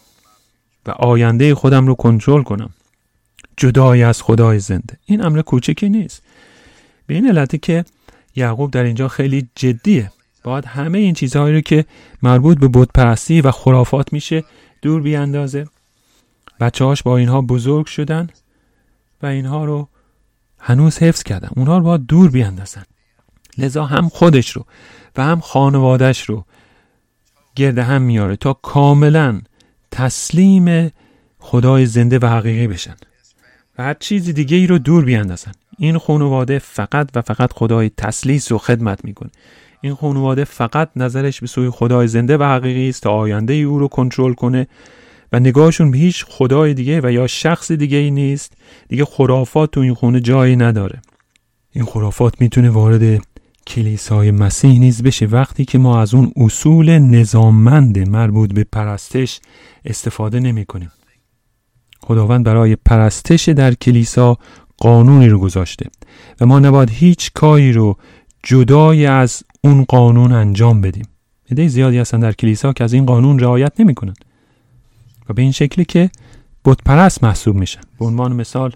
[0.86, 2.70] و آینده خودم رو کنترل کنم.
[3.56, 4.98] جدای از خدای زنده.
[5.04, 6.22] این امر کوچکی نیست.
[7.06, 7.84] به این علتی که
[8.36, 10.12] یعقوب در اینجا خیلی جدیه.
[10.44, 11.84] باید همه این چیزهایی رو که
[12.22, 14.44] مربوط به بودپرستی و خرافات میشه
[14.82, 15.66] دور بیاندازه.
[16.60, 18.28] بچه هاش با اینها بزرگ شدن
[19.22, 19.88] و اینها رو
[20.58, 21.48] هنوز حفظ کردن.
[21.56, 22.84] اونها رو باید دور بیاندازن.
[23.58, 24.66] لذا هم خودش رو
[25.16, 26.44] و هم خانوادش رو
[27.54, 29.40] گرد هم میاره تا کاملا
[29.90, 30.90] تسلیم
[31.38, 32.96] خدای زنده و حقیقی بشن
[33.78, 35.52] و هر چیز دیگه ای رو دور بیاندازن.
[35.78, 39.30] این خانواده فقط و فقط خدای تسلیس و خدمت می‌کنه.
[39.80, 43.78] این خانواده فقط نظرش به سوی خدای زنده و حقیقی است تا آینده ای او
[43.78, 44.66] رو کنترل کنه
[45.32, 48.52] و نگاهشون به هیچ خدای دیگه و یا شخص دیگه ای نیست.
[48.88, 51.02] دیگه خرافات تو این خونه جایی نداره.
[51.72, 53.22] این خرافات می‌تونه وارد
[53.66, 55.26] کلیسای مسیح نیز بشه.
[55.26, 59.40] وقتی که ما از اون اصول نظاممند مربوط به پرستش
[59.84, 60.92] استفاده نمی کنیم.
[62.00, 64.38] خداوند برای پرستش در کلیسا
[64.78, 65.86] قانونی رو گذاشته
[66.40, 67.96] و ما نباید هیچ کاری رو
[68.42, 71.08] جدای از اون قانون انجام بدیم.
[71.50, 74.14] عده زیادی هستن در کلیسا که از این قانون رعایت نمی‌کنن
[75.28, 76.10] و به این شکلی که
[76.64, 77.80] بت پرست محسوب میشن.
[77.98, 78.72] به عنوان مثال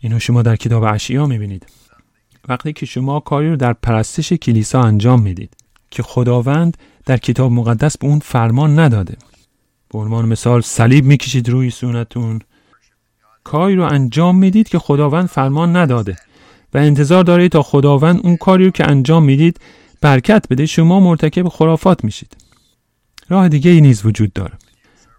[0.00, 1.66] اینو شما در کتاب اشعیا می‌بینید.
[2.48, 5.56] وقتی که شما کاری رو در پرستش کلیسا انجام می‌دید
[5.90, 9.16] که خداوند در کتاب مقدس به اون فرمان نداده
[9.88, 12.40] به عنوان مثال صلیب می‌کشید روی سونتون
[13.44, 16.16] کاری رو انجام می‌دید که خداوند فرمان نداده
[16.74, 19.60] و انتظار دارید تا خداوند اون کاری رو که انجام می‌دید
[20.00, 22.36] برکت بده شما مرتکب خرافات میشید.
[23.28, 24.52] راه دیگه ای نیز وجود داره.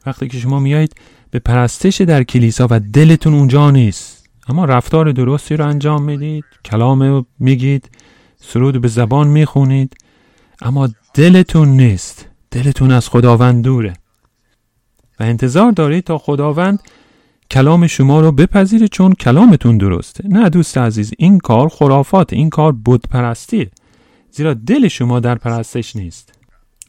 [0.05, 0.93] وقتی که شما میایید
[1.31, 7.25] به پرستش در کلیسا و دلتون اونجا نیست اما رفتار درستی رو انجام می‌دید کلام
[7.39, 7.89] میگید
[8.37, 9.95] سرود به زبان می‌خونید
[10.61, 12.25] اما دلتون نیست.
[12.51, 13.93] دلتون از خداوند دوره.
[15.19, 16.79] و انتظار دارید تا خداوند
[17.51, 20.27] کلام شما رو بپذیره چون کلامتون درسته.
[20.27, 23.71] نه دوست عزیز این کار خرافات این کار بود پرستیه
[24.31, 26.33] زیرا دل شما در پرستش نیست.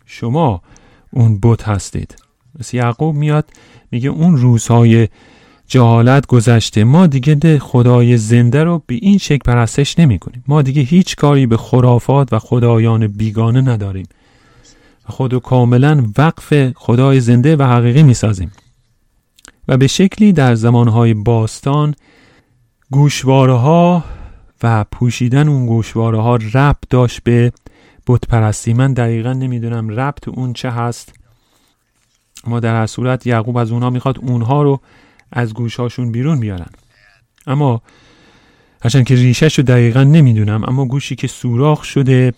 [0.07, 0.63] شما
[1.11, 2.17] اون بود هستید.
[2.59, 3.45] مثل یعقوب میاد
[3.91, 5.09] میگه اون روزهای
[5.69, 10.45] جهالت گذشته ما دیگه خدای زنده رو به این شکل پرستش نمی کنیم.
[10.49, 14.07] ما دیگه هیچ کاری به خرافات و خدایان بیگانه نداریم.
[15.05, 18.53] خود کاملا وقف خدای زنده و حقیقی می سازیم.
[19.69, 21.95] و به شکلی در زمانهای باستان
[22.91, 24.05] گوشواره ها
[24.63, 27.53] و پوشیدن اون گوشواره ها ربط داشت به
[28.07, 31.15] بت پرستی من دقیقا نمی‌دونم ربط اون چه هست.
[32.47, 34.81] ما در هر صورت یعقوب از اونها می‌خواد اونها رو
[35.33, 36.71] از گوشهاشون بیرون بیارن.
[37.47, 37.83] اما
[38.83, 42.35] هرچند که ریشهش رو دقیقا نمی‌دونم اما گوشی که سوراخ شده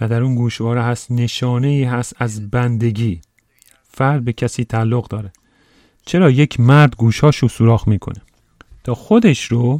[0.00, 3.20] و در اون گوشواره هست نشانه ای هست از بندگی.
[3.88, 5.32] فرد به کسی تعلق داره.
[6.06, 8.20] چرا یک مرد گوشاش رو سوراخ می‌کنه؟
[8.84, 9.78] تا خودش رو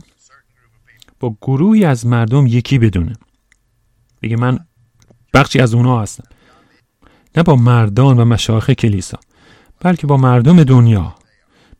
[1.20, 3.16] با گروهی از مردم یکی بدونه.
[4.22, 4.58] بگه من
[5.34, 6.24] بخشی از اونها هستم.
[7.36, 9.18] نه با مردان و مشایخ کلیسا
[9.80, 11.14] بلکه با مردم دنیا.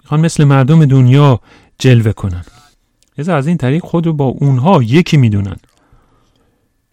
[0.03, 1.41] می‌خوان مثل مردم دنیا
[1.79, 2.45] جلوه کنن.
[3.19, 5.57] لذا از این طریق خود رو با اونها یکی می‌دونن.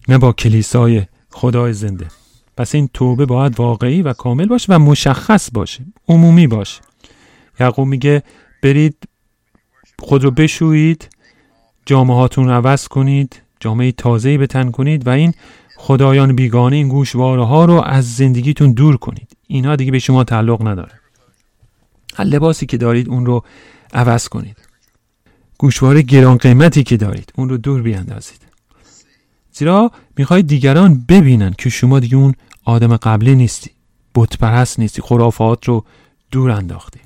[0.08, 2.06] نه با کلیسای خدای زنده.
[2.56, 5.84] پس این توبه باید واقعی و کامل باشه و مشخص باشه.
[6.08, 6.80] عمومی باشه.
[7.60, 8.22] یعقوب میگه
[8.62, 9.08] برید
[9.98, 11.08] خود رو بشویید
[11.86, 15.34] جامعه هاتون عوض کنید جامعه تازه‌ای به تن کنید و این
[15.76, 19.36] خدایان بیگانه این گوشواره ها رو از زندگیتون دور کنید.
[19.46, 20.92] اینها دیگه به شما تعلق نداره.
[22.14, 23.44] هر لباسی که دارید اون رو
[23.92, 24.56] عوض کنید.
[25.58, 28.40] گوشواره گران قیمتی که دارید اون رو دور بیاندازید.
[29.52, 33.70] زیرا می‌خواید دیگران ببینن که شما دیگه اون آدم قبلی نیستی
[34.14, 35.84] بت پرست نیستی خرافات رو
[36.30, 37.00] دور انداختی.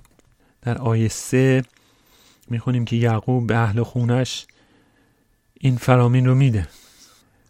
[0.69, 1.63] در آیه سه
[2.51, 4.47] می‌خونیم که یعقوب به اهل خونش
[5.61, 6.69] این فرامین رو میده.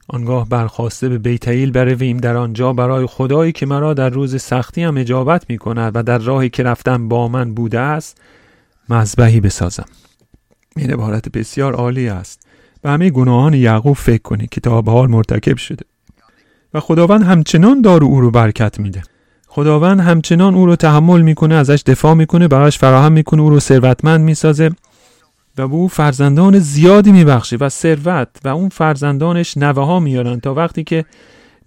[0.09, 4.97] آنگاه برخواسته به بیتیل برویم در آنجا برای خدایی که مرا در روز سختی هم
[4.97, 8.21] اجابت می کند و در راهی که رفتم با من بوده است
[8.89, 9.87] مذبحی بسازم.
[10.77, 12.47] این عبارت بسیار عالی است.
[12.83, 15.85] به همه گناهان یعقوب فکر کنید که تا به حال مرتکب شده
[16.75, 19.03] و خداوند همچنان دار او رو برکت میده.
[19.49, 24.21] خداوند همچنان او رو تحمل می‌کنه ازش دفاع می‌کنه براش فراهم می‌کنه او رو ثروتمند
[24.21, 24.71] می‌سازه
[25.59, 30.55] و به او فرزندان زیادی میبخشه و ثروت و اون فرزندانش نوه ها میارن تا
[30.55, 31.05] وقتی که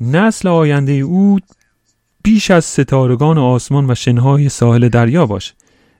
[0.01, 1.39] نسل آینده او
[2.23, 5.53] بیش از ستارگان آسمان و شنهای ساحل دریا باشه.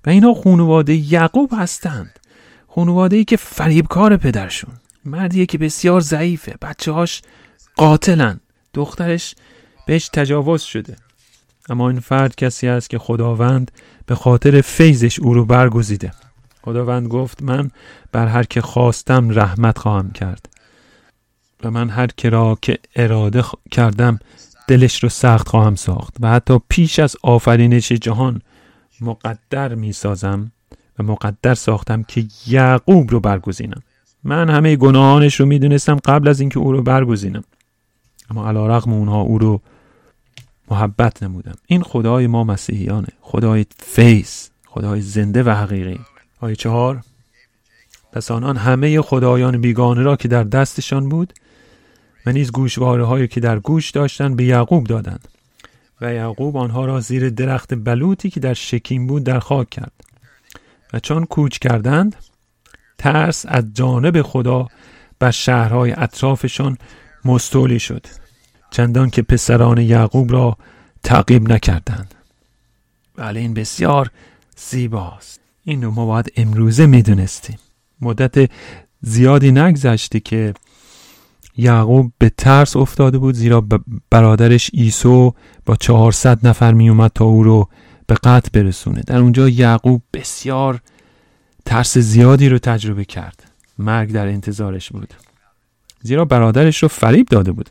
[0.06, 2.20] و اینا خانواده یعقوب هستند.
[2.68, 4.72] خانواده ای که فریبکار پدرشون.
[5.06, 6.56] مردیه که بسیار ضعیفه.
[6.62, 7.22] بچه هاش
[7.76, 8.40] قاتلن.
[8.74, 9.36] دخترش
[9.88, 10.96] بهش تجاوز شده.
[11.70, 13.72] اما این فرد کسی است که خداوند
[14.06, 16.12] به خاطر فیضش او رو برگزیده.
[16.62, 17.72] خداوند گفت من
[18.12, 20.50] بر هر که خواستم رحمت خواهم کرد
[21.64, 24.20] و من هر که را که اراده کردم
[24.68, 28.42] دلش رو سخت خواهم ساخت و حتی پیش از آفرینش جهان
[29.02, 30.52] مقدر می سازم
[31.00, 33.82] و مقدر ساختم که یعقوب رو برگزینم.
[34.24, 37.44] من همه گناهانش رو می‌دونستم قبل از اینکه او رو برگزینم.
[38.30, 39.62] اما علا رقم اونها او رو
[40.72, 41.56] محبت نمودم.
[41.68, 43.08] این خدای ما مسیحیانه.
[43.22, 46.00] خدای فیض خدای زنده و حقیقی.
[46.40, 47.04] آیه چهار.
[48.12, 51.34] پس آنان همه خدایان بیگانه را که در دستشان بود
[52.26, 55.28] و نیز گوشواره هایی که در گوش داشتند به یعقوب دادند.
[56.02, 59.94] و یعقوب آنها را زیر درخت بلوطی که در شکیم بود در خاک کرد.
[60.94, 62.16] و چون کوچ کردند
[62.98, 64.68] ترس از جانب خدا
[65.20, 66.78] بر شهرهای اطرافشان
[67.26, 68.21] مستولی شد.
[68.72, 70.58] چندان که پسران یعقوب را
[71.04, 72.16] تعقیب نکردند.
[73.16, 74.12] بله این بسیار
[74.58, 75.40] زیباست.
[75.64, 77.58] این رو ما باید امروزه می‌دونستیم.
[78.02, 78.50] مدت
[79.02, 80.54] زیادی نگذشته که
[81.58, 83.68] یعقوب به ترس افتاده بود زیرا
[84.10, 85.34] برادرش ایسو
[85.66, 87.70] با 400 نفر می تا او رو
[88.08, 89.02] به قتل برسونه.
[89.08, 90.82] در اونجا یعقوب بسیار
[91.66, 93.44] ترس زیادی رو تجربه کرد.
[93.78, 95.14] مرگ در انتظارش بود.
[96.02, 97.70] زیرا برادرش رو فریب داده بود.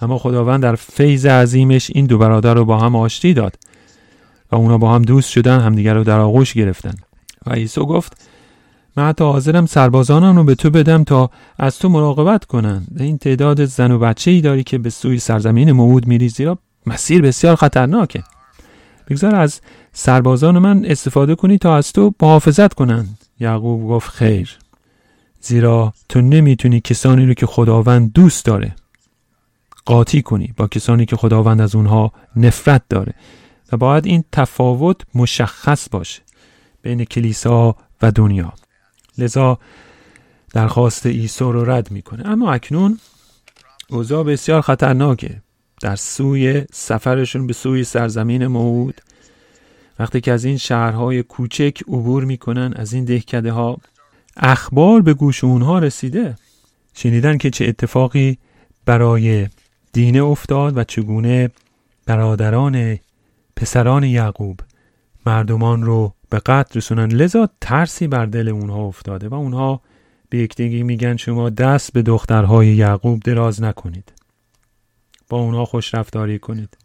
[0.00, 3.56] اما خداوند در فیض عظیمش این دو برادر رو با هم آشتی داد
[4.52, 6.94] و اونا با هم دوست شدن همدیگر رو در آغوش گرفتن.
[7.46, 8.28] و عیسی گفت
[8.96, 12.86] من حتی حاضرم سربازانم رو به تو بدم تا از تو مراقبت کنن.
[12.98, 17.22] این تعداد زن و بچه ای داری که به سوی سرزمین موعود میری زیرا مسیر
[17.22, 18.22] بسیار خطرناکه.
[19.08, 19.60] بگذار از
[19.92, 24.58] سربازان من استفاده کنی تا از تو محافظت کنند یعقوب گفت خیر.
[25.40, 28.74] زیرا تو نمی‌تونی کسانی رو که خداوند دوست داره.
[29.88, 33.14] قاطی کنی با کسانی که خداوند از اونها نفرت داره
[33.72, 36.22] و باید این تفاوت مشخص باشه
[36.82, 38.52] بین کلیسا و دنیا.
[39.18, 39.58] لذا
[40.52, 42.26] درخواست عیسی رو رد می‌کنه.
[42.26, 42.98] اما اکنون
[43.90, 45.42] اوضاع بسیار خطرناکه.
[45.82, 49.00] در سوی سفرشون به سوی سرزمین موعود
[49.98, 53.78] وقتی که از این شهرهای کوچک عبور می‌کنن از این دهکده ها
[54.36, 56.36] اخبار به گوش اونها رسیده.
[56.94, 58.38] شنیدن که چه اتفاقی
[58.84, 59.48] برای
[59.98, 61.50] دینه افتاد و چگونه
[62.06, 62.98] برادران
[63.56, 64.60] پسران یعقوب
[65.26, 67.08] مردمان رو به قتل رسونن.
[67.08, 69.80] لذا ترسی بر دل اونها افتاده و اونها
[70.28, 74.12] به یکدیگه میگن شما دست به دخترهای یعقوب دراز نکنید.
[75.28, 76.76] با اونها خوش رفتاری کنید.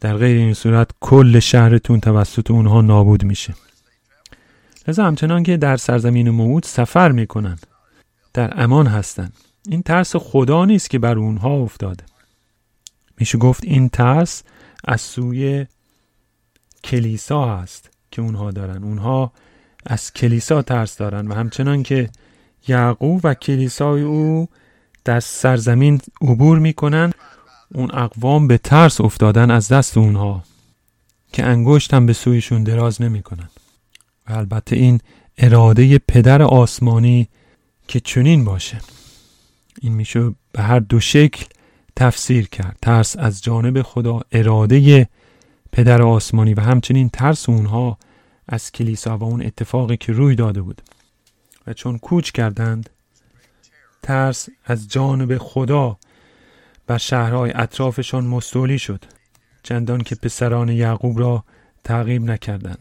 [0.00, 3.54] در غیر این صورت کل شهرتون توسط اونها نابود میشه.
[4.88, 7.58] لذا همچنان که در سرزمین موعود سفر می‌کنن
[8.34, 9.32] در امان هستند
[9.68, 12.04] این ترس خدا نیست که بر اونها افتاده.
[13.18, 14.42] میشه گفت این ترس
[14.84, 15.66] از سوی
[16.84, 18.84] کلیسا هست که اونها دارن.
[18.84, 19.32] اونها
[19.86, 22.10] از کلیسا ترس دارن و همچنان که
[22.68, 24.48] یعقوب و کلیسای او
[25.04, 27.12] در سرزمین عبور می‌کنن
[27.74, 30.44] اون اقوام به ترس افتادن از دست اونها
[31.32, 33.48] که انگشت هم به سویشون دراز نمی‌کنن.
[34.28, 35.00] و البته این
[35.38, 37.28] اراده پدر آسمانی
[37.88, 38.80] که چنین باشه.
[39.80, 41.44] این میشه به هر دو شکل
[41.98, 42.76] تفسیر کرد.
[42.82, 45.08] ترس از جانب خدا اراده
[45.72, 47.98] پدر آسمانی و همچنین ترس اونها
[48.48, 50.82] از کلیسا و اون اتفاقی که روی داده بود.
[51.66, 52.90] و چون کوچ کردند
[54.02, 55.96] ترس از جانب خدا
[56.86, 59.04] بر شهرهای اطرافشان مستولی شد.
[59.62, 61.44] چندان که پسران یعقوب را
[61.84, 62.78] تعقیب نکردند.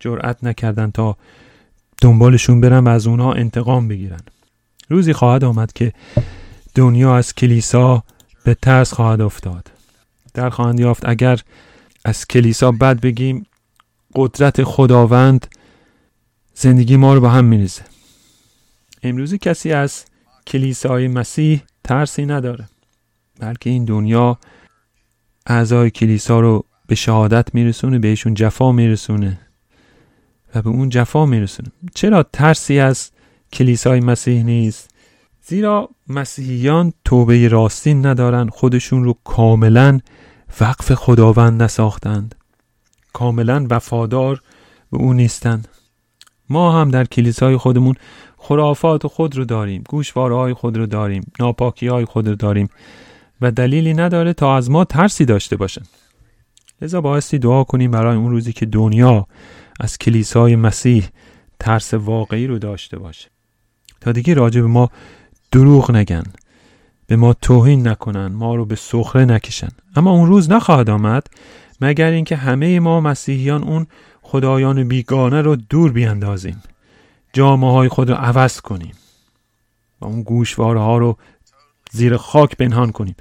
[0.00, 1.16] جرأت نکردند تا
[2.02, 4.20] دنبالشون برن و از اونها انتقام بگیرن.
[4.88, 5.92] روزی خواهد آمد که
[6.74, 8.04] دنیا از کلیسا
[8.44, 9.70] به ترس خواهد افتاد.
[10.34, 11.40] در خواهند یافت اگر
[12.04, 13.46] از کلیسا بد بگیم
[14.14, 15.46] قدرت خداوند
[16.54, 17.82] زندگی ما رو به هم میریزه.
[19.02, 20.04] امروزی کسی از
[20.46, 22.68] کلیسای مسیح ترسی نداره
[23.40, 24.38] بلکه این دنیا
[25.46, 29.40] اعضای کلیسا رو به شهادت میرسونه بهشون جفا میرسونه
[30.54, 31.72] و به اون جفا میرسونه.
[31.94, 33.10] چرا ترسی از
[33.52, 34.93] کلیسای مسیح نیست؟
[35.46, 40.00] زیرا مسیحیان توبه راستین ندارن خودشون رو کاملا
[40.60, 42.34] وقف خداوند نساختند.
[43.12, 44.42] کاملا وفادار
[44.92, 45.68] به او نیستند.
[46.50, 47.94] ما هم در کلیسای خودمون
[48.36, 52.68] خرافات خود رو داریم گوشواره خود رو داریم ناپاکی های خود رو داریم
[53.40, 55.82] و دلیلی نداره تا از ما ترسی داشته باشن.
[56.82, 59.26] لذا بایستی دعا کنیم برای اون روزی که دنیا
[59.80, 61.08] از کلیسای مسیح
[61.60, 63.30] ترس واقعی رو داشته باشه.
[64.00, 64.90] تا دیگه راجع به ما
[65.54, 66.24] دروغ نگن.
[67.06, 69.68] به ما توهین نکنن ما رو به سخره نکشن.
[69.96, 71.26] اما اون روز نخواهد آمد
[71.80, 73.86] مگر اینکه همه ما مسیحیان اون
[74.22, 76.62] خدایان بیگانه رو دور بیاندازیم.
[77.32, 78.94] جامعه های خود رو عوض کنیم
[80.00, 81.16] و اون گوشواره ها رو
[81.92, 83.16] زیر خاک پنهان کنیم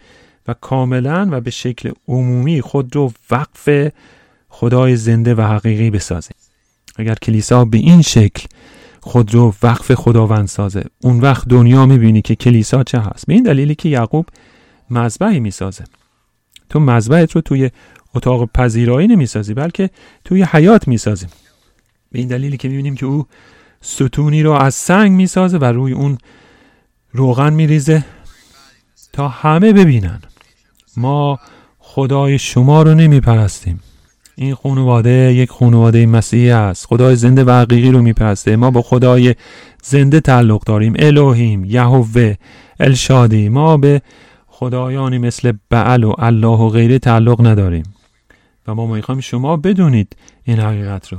[0.48, 3.92] و کاملا و به شکل عمومی خود رو وقف
[4.50, 6.36] خدای زنده و حقیقی بسازیم.
[6.96, 8.48] اگر کلیسا به این شکل
[9.06, 10.86] خود رو وقف خداوند سازه.
[11.02, 13.28] اون وقت دنیا می‌بینی که کلیسا چه هست.
[13.28, 14.26] به این دلیلی که یعقوب
[14.90, 15.84] مذبحی می‌سازه.
[16.70, 17.70] تو مذبحت رو توی
[18.16, 19.90] اتاق پذیرایی نمی‌سازی بلکه
[20.26, 21.28] توی حیات می‌سازی.
[22.12, 23.26] به این دلیلی که می‌بینیم که او
[23.82, 26.18] ستونی رو از سنگ می‌سازه و روی اون
[27.12, 28.06] روغن میریزه
[29.14, 30.22] تا همه ببینن.
[30.98, 31.40] ما
[31.80, 33.80] خدای شما رو نمیپرستیم.
[34.36, 36.86] این خانواده یک خانواده مسیحی است.
[36.86, 38.56] خدای زنده و حقیقی رو میپرسته.
[38.56, 39.36] ما با خدای
[39.84, 40.94] زنده تعلق داریم.
[41.00, 42.36] الوهیم یهوه
[42.80, 43.50] الشادی.
[43.50, 44.02] ما به
[44.48, 47.84] خدایانی مثل بعل و الله و غیره تعلق نداریم.
[48.68, 51.18] و ما می‌خوایم شما بدونید این حقیقت رو.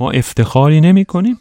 [0.00, 1.38] ما افتخاری نمی کنیم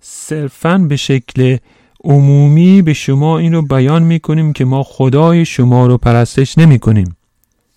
[0.00, 1.56] صرفا به شکل
[2.04, 6.78] عمومی به شما این رو بیان می کنیم که ما خدای شما رو پرستش نمی
[6.78, 7.16] کنیم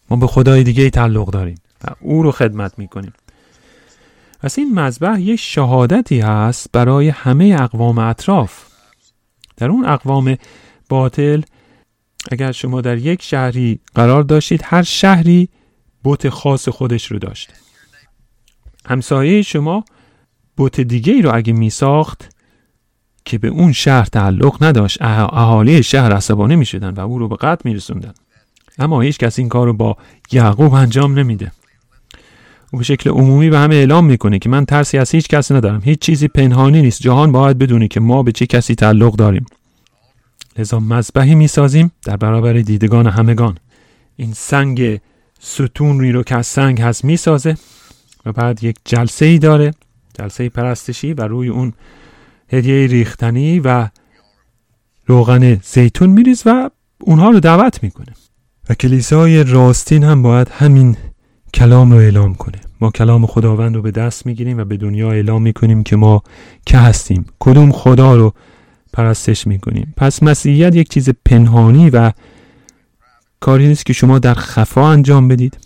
[0.09, 1.57] ما به خدای دیگه تعلق داریم.
[1.83, 3.13] و او رو خدمت می کنیم
[4.39, 8.65] پس این مذبح یک شهادتی هست برای همه اقوام اطراف.
[9.57, 10.37] در اون اقوام
[10.89, 11.41] باطل
[12.31, 15.49] اگر شما در یک شهری قرار داشتید هر شهری
[16.03, 17.53] بوت خاص خودش رو داشت.
[18.85, 19.85] همسایه شما
[20.57, 22.29] بوت دیگه ای رو اگه می ساخت
[23.25, 27.35] که به اون شهر تعلق نداشت اهالی شهر عصبانی می شدن و او رو به
[27.35, 28.13] قتل می رسوندن.
[28.79, 29.97] اما هیچ کس این کار رو با
[30.31, 31.51] یعقوب انجام نمیده.
[32.77, 35.81] به شکل عمومی به همه اعلام می‌کنه که من ترسی از هیچ کسی ندارم.
[35.83, 37.01] هیچ چیزی پنهانی نیست.
[37.01, 39.45] جهان باید بدونی که ما به چه کسی تعلق داریم.
[40.57, 43.57] لذا مذبحی می‌سازیم در برابر دیدگان همگان.
[44.15, 44.99] این سنگ
[45.39, 47.57] ستون رو که از سنگ هست می‌سازه
[48.25, 49.73] و بعد یک جلسه ای داره.
[50.19, 51.73] جلسه پرستشی و روی اون
[52.49, 53.87] هدیه ریختنی و
[55.05, 56.69] روغن زیتون میریز و
[57.01, 58.13] اونها رو دعوت می‌کنه.
[58.69, 60.97] و کلیسای راستین هم باید همین
[61.53, 62.61] کلام رو اعلام کنه.
[62.81, 66.23] ما کلام خداوند رو به دست می‌گیریم و به دنیا اعلام می‌کنیم که ما
[66.65, 67.25] که هستیم.
[67.39, 68.33] کدوم خدا رو
[68.93, 72.11] پرستش می‌کنیم؟ پس مسیحیت یک چیز پنهانی و
[73.39, 75.57] کاری نیست که شما در خفا انجام بدید.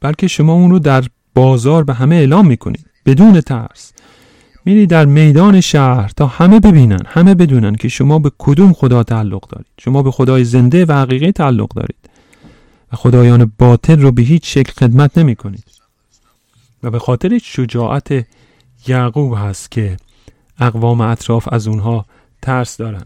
[0.00, 2.86] بلکه شما اون رو در بازار به همه اعلام می‌کنید.
[3.06, 3.92] بدون ترس.
[4.64, 9.48] میری در میدان شهر تا همه ببینن همه بدونن که شما به کدوم خدا تعلق
[9.48, 9.66] دارید.
[9.80, 11.96] شما به خدای زنده و حقیقی تعلق دارید.
[12.94, 15.64] خدایان باطل رو به هیچ شکل خدمت نمی کنید.
[16.82, 18.26] و به خاطر شجاعت
[18.86, 19.96] یعقوب هست که
[20.58, 22.06] اقوام اطراف از اونها
[22.42, 23.04] ترس دارن.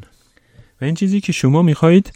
[0.80, 2.12] و این چیزی که شما می‌خواهید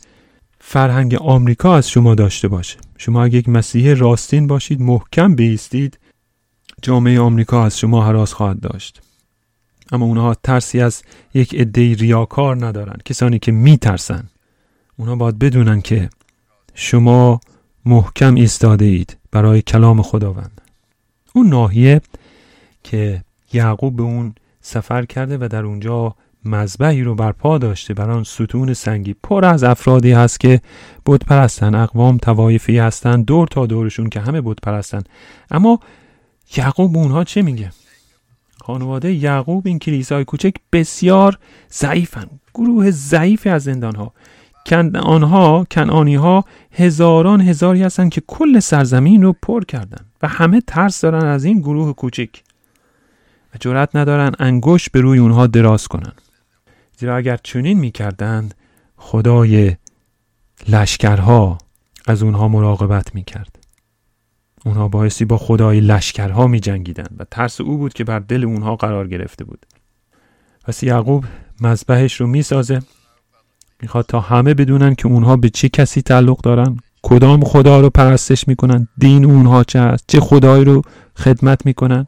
[0.60, 2.78] فرهنگ آمریکا از شما داشته باشه.
[2.98, 5.98] شما اگه یک مسیح راستین باشید محکم بیستید
[6.82, 9.02] جامعه آمریکا از شما حراس خواهد داشت.
[9.92, 11.02] اما اونها ترسی از
[11.34, 12.96] یک عده ریاکار ندارن.
[13.04, 14.28] کسانی که میترسن
[14.96, 16.10] اونها باید بدونن که
[16.74, 17.40] شما
[17.84, 20.60] محکم ایستاده اید برای کلام خداوند.
[21.34, 22.00] اون ناحیه
[22.84, 26.14] که یعقوب به اون سفر کرده و در اونجا
[26.44, 30.60] مذبحی رو برپا داشته بر آن ستون سنگی پر از افرادی هست که
[31.06, 35.02] بت پرستن اقوام توایفی هستن دور تا دورشون که همه بت پرستن
[35.50, 35.80] اما
[36.56, 37.70] یعقوب اونها چه میگه؟
[38.60, 41.38] خانواده یعقوب این کلیسای کوچک بسیار
[41.72, 44.12] ضعیفن گروه ضعیفی از زندان ها کن
[45.02, 51.00] آنها کنانی ها هزاران هزاری هستند که کل سرزمین رو پر کردن و همه ترس
[51.00, 52.42] دارن از این گروه کوچک.
[53.54, 56.12] و جرأت ندارن انگشت به روی اونها دراز کنن.
[56.98, 58.54] زیرا اگر چنین می‌کردند
[58.96, 59.76] خدای
[60.68, 61.58] لشکرها
[62.06, 63.58] از اونها مراقبت می‌کرد.
[64.64, 68.76] اونها بایستی با خدای لشکرها می جنگیدن و ترس او بود که بر دل اونها
[68.76, 69.66] قرار گرفته بود.
[70.64, 71.24] پس یعقوب
[71.60, 72.82] مذبحش رو می‌سازه.
[73.82, 78.48] می‌خواد تا همه بدونن که اونها به چه کسی تعلق دارن کدام خدا رو پرستش
[78.48, 80.82] می‌کنن دین اونها چه هست چه خدایی رو
[81.16, 82.06] خدمت می‌کنن.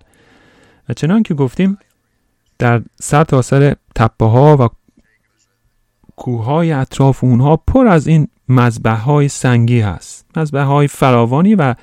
[0.89, 1.79] و چنان که گفتیم
[2.59, 4.68] در سر تا سر تپه ها و
[6.16, 10.27] کوه های اطراف اونها پر از این مذبح های سنگی هست.
[10.37, 11.75] مذبح های فراوانی و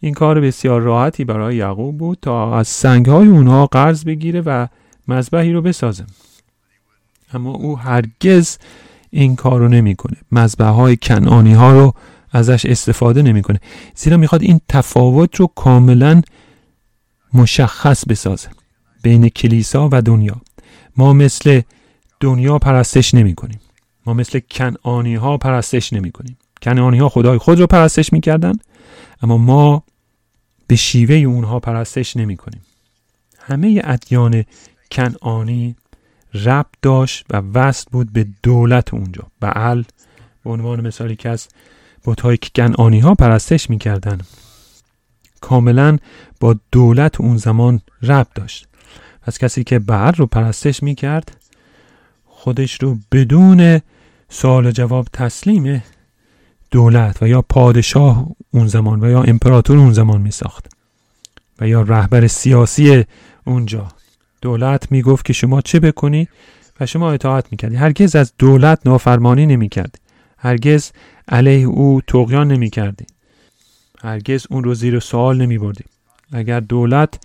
[0.00, 4.66] این کار بسیار راحتی برای یعقوب بود تا از سنگ های اونها قرض بگیره و
[5.08, 6.04] مذبحی رو بسازه.
[7.34, 8.58] اما او هرگز
[9.14, 10.16] این کار رو نمی‌کنه.
[10.32, 11.94] مذبح های کنانی ها رو
[12.32, 13.60] ازش استفاده نمی‌کنه.
[13.94, 16.22] زیرا می‌خواد این تفاوت رو کاملا
[17.34, 18.48] مشخص بسازه
[19.02, 20.36] بین کلیسا و دنیا.
[20.96, 21.60] ما مثل
[22.20, 23.60] دنیا پرستش نمی کنیم
[24.06, 26.36] ما مثل کنعانی ها پرستش نمی کنیم
[26.66, 28.52] ها خدای خود رو پرستش می‌کردن
[29.22, 29.82] اما ما
[30.66, 32.62] به شیوه اونها پرستش نمی کنیم
[33.38, 34.44] همه ادیان
[34.90, 35.76] کنعانی
[36.34, 39.26] رب داشت و وصل بود به دولت اونجا.
[39.40, 39.82] بعل
[40.44, 41.48] به عنوان مثالی که از
[42.04, 44.20] بتهایی که کنعانی ها پرستش می‌کردن
[45.40, 45.98] کاملا
[46.40, 48.68] با دولت اون زمان رب داشت.
[49.22, 51.36] پس کسی که بعل رو پرستش می‌کرد
[52.24, 53.80] خودش رو بدون
[54.28, 55.82] سوال جواب تسلیم
[56.70, 60.68] دولت و یا پادشاه اون زمان و یا امپراتور اون زمان می ساخت
[61.60, 63.04] و یا رهبر سیاسی
[63.44, 63.88] اونجا.
[64.44, 66.28] دولت می گفت که شما چه بکنی؟
[66.80, 69.98] و شما اطاعت می کردی هرگز از دولت نافرمانی نمی کردی
[70.38, 70.90] هرگز
[71.28, 73.06] علیه او تقیان نمی کردی
[74.02, 75.84] هرگز اون رو زیر سوال نمی بردی
[76.32, 77.20] اگر دولت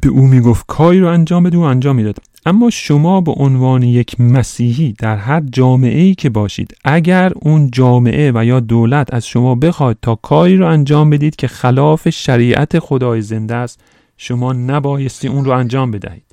[0.00, 2.18] به او می گفت کاری رو انجام بده و انجام می‌داد.
[2.46, 8.32] اما شما به عنوان یک مسیحی در هر جامعه ای که باشید اگر اون جامعه
[8.34, 13.22] و یا دولت از شما بخواد تا کاری رو انجام بدید که خلاف شریعت خدای
[13.22, 13.80] زنده است
[14.18, 16.24] شما نبایستی اون رو انجام بدهید.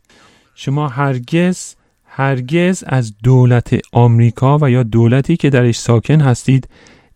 [0.56, 1.76] شما هرگز
[2.06, 6.68] هرگز از دولت آمریکا و یا دولتی که درش ساکن هستید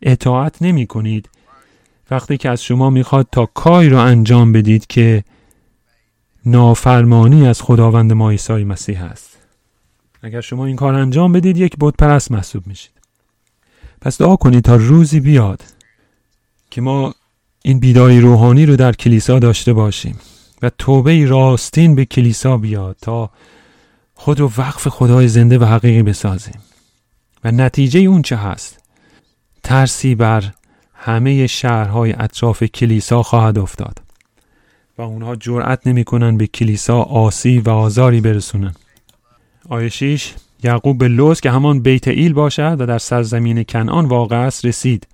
[0.02, 1.30] اطاعت نمی کنید.
[2.12, 5.24] وقتی که از شما می‌خواد تا کاری رو انجام بدید که
[6.46, 9.38] نافرمانی از خداوند ما عیسی مسیح است
[10.22, 12.92] اگر شما این کار انجام بدید یک بت پرست محسوب میشید.
[14.02, 15.64] پس دعا کنید تا روزی بیاد
[16.72, 17.14] که ما
[17.64, 20.20] این بیداری روحانی رو در کلیسا داشته باشیم.
[20.62, 23.30] و توبه راستین به کلیسا بیاد تا
[24.16, 26.60] خود رو وقف خدای زنده و حقیقی بسازیم.
[27.44, 28.80] و نتیجه اون چه هست؟
[29.64, 30.44] ترسی بر
[30.94, 34.00] همه شهرهای اطراف کلیسا خواهد افتاد.
[34.98, 38.74] و اونها جرأت نمی‌کنن به کلیسا آسی و آزاری برسونن.
[39.90, 40.34] 6
[40.64, 45.08] یعقوب به لوز که همان بیت ایل باشد و در سرزمین کنعان واقع است رسید.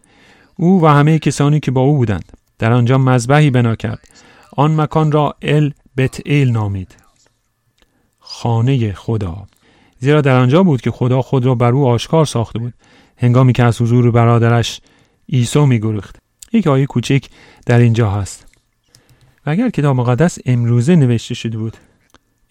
[0.56, 2.32] او و همه کسانی که با او بودند.
[2.60, 4.08] در آنجا مذبحی بنا کرد.
[4.56, 6.95] آن مکان را ال بت ایل نامید.
[8.20, 9.47] خانه خدا.
[9.99, 12.74] زیرا در آنجا بود که خدا خود را بر او آشکار ساخته بود.
[13.18, 14.82] هنگامی که از حضور برادرش
[15.30, 16.16] عیسی میگریخت.
[16.53, 17.26] یک آیه کوچک
[17.66, 18.45] در اینجا هست.
[19.45, 21.78] و اگر کتاب مقدس امروزه نوشته شده بود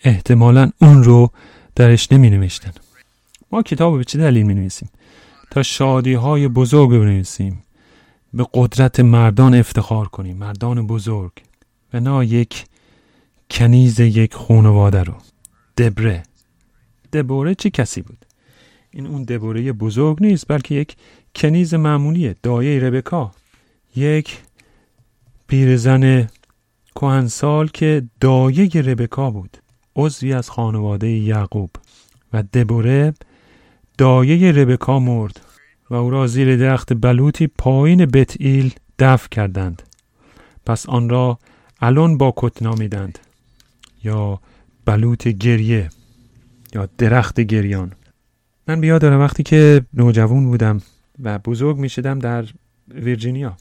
[0.05, 1.31] احتمالا اون رو
[1.77, 2.73] درش نمی نوشتن
[3.53, 4.89] ما کتاب به چه دلیل می نویسیم
[5.51, 7.63] تا شادی های بزرگ بنویسیم.
[8.35, 10.37] به قدرت مردان افتخار کنیم.
[10.37, 11.33] مردان بزرگ.
[12.01, 12.65] نه یک
[13.51, 15.15] کنیز یک خانواده رو.
[15.79, 16.23] دبره.
[17.13, 18.27] دبوره چه کسی بود؟
[18.91, 20.97] این اون دبوره بزرگ نیست بلکه یک
[21.35, 23.31] کنیز معمولیه دایه ربکا.
[23.97, 24.43] یک
[25.47, 26.29] پیرزن
[26.95, 29.57] کهنسال که دایه ربکا بود.
[29.97, 31.71] عضوی از خانواده یعقوب.
[32.33, 33.15] و دبوره
[33.99, 35.41] دایه ربکا مرد.
[35.91, 39.83] و او را زیر درخت بلوطی پایین بتئیل دفع کردند.
[40.67, 41.39] پس آن را
[41.81, 43.19] الان با کت نامیدند.
[44.05, 44.41] یا
[44.85, 45.91] بلوط گریه
[46.75, 47.93] یا درخت گریان.
[48.69, 50.81] من بیاد دارم وقتی که نوجوان بودم
[51.23, 52.45] و بزرگ می شدم در
[52.89, 53.57] ویرجینیا.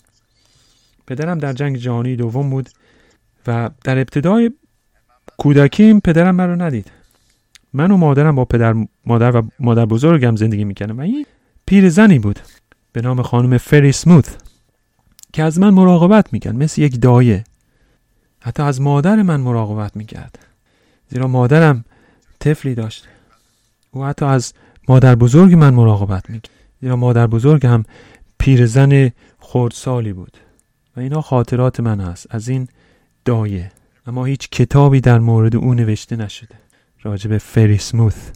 [1.07, 2.69] پدرم در جنگ جهانی دوم بود
[3.47, 4.51] و در ابتدای
[5.37, 6.91] کودکیم پدرم من رو ندید.
[7.73, 11.25] من و مادرم با پدر مادر و مادر بزرگم زندگی می‌کردم و این
[11.65, 12.39] پیر زنی بود
[12.91, 14.35] به نام خانم فری سموث
[15.33, 17.43] که از من مراقبت می‌کرد مثل یک دایه.
[18.45, 20.39] حتی از مادر من مراقبت می‌کرد.
[21.09, 21.85] زیرا مادرم
[22.39, 23.07] طفلی داشت.
[23.91, 24.53] او حتی از
[24.87, 26.53] مادر بزرگ من مراقبت می‌کرد.
[26.81, 27.83] زیرا مادر بزرگ هم
[28.37, 30.37] پیرزن خردسالی بود.
[30.95, 32.27] و اینا خاطرات من هست.
[32.29, 32.67] از این
[33.25, 33.71] دایه.
[34.07, 36.55] اما هیچ کتابی در مورد او نوشته نشده.
[37.01, 38.29] راجب فری سموث.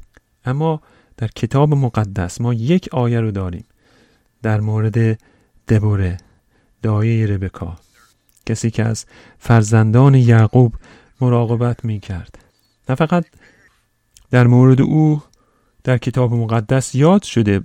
[0.45, 0.81] اما
[1.17, 3.65] در کتاب مقدس ما یک آیه رو داریم.
[4.41, 5.19] در مورد
[5.67, 6.17] دبوره
[6.81, 7.75] دایه ربکا.
[8.47, 9.05] کسی که از
[9.39, 10.75] فرزندان یعقوب
[11.21, 12.39] مراقبت می کرد
[12.89, 13.25] نه فقط
[14.31, 15.21] در مورد او
[15.83, 17.61] در کتاب مقدس یاد شده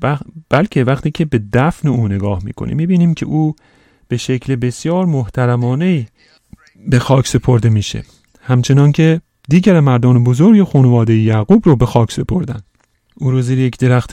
[0.51, 3.55] بلکه وقتی که به دفن او نگاه می‌کنیم می‌بینیم که او
[4.09, 6.07] به شکل بسیار محترمانه
[6.87, 8.05] به خاک سپرده میشه.
[8.41, 12.61] همچنان که دیگر مردان بزرگ خانواده یعقوب رو به خاک سپردن.
[13.14, 14.11] او رو زیر یک درخت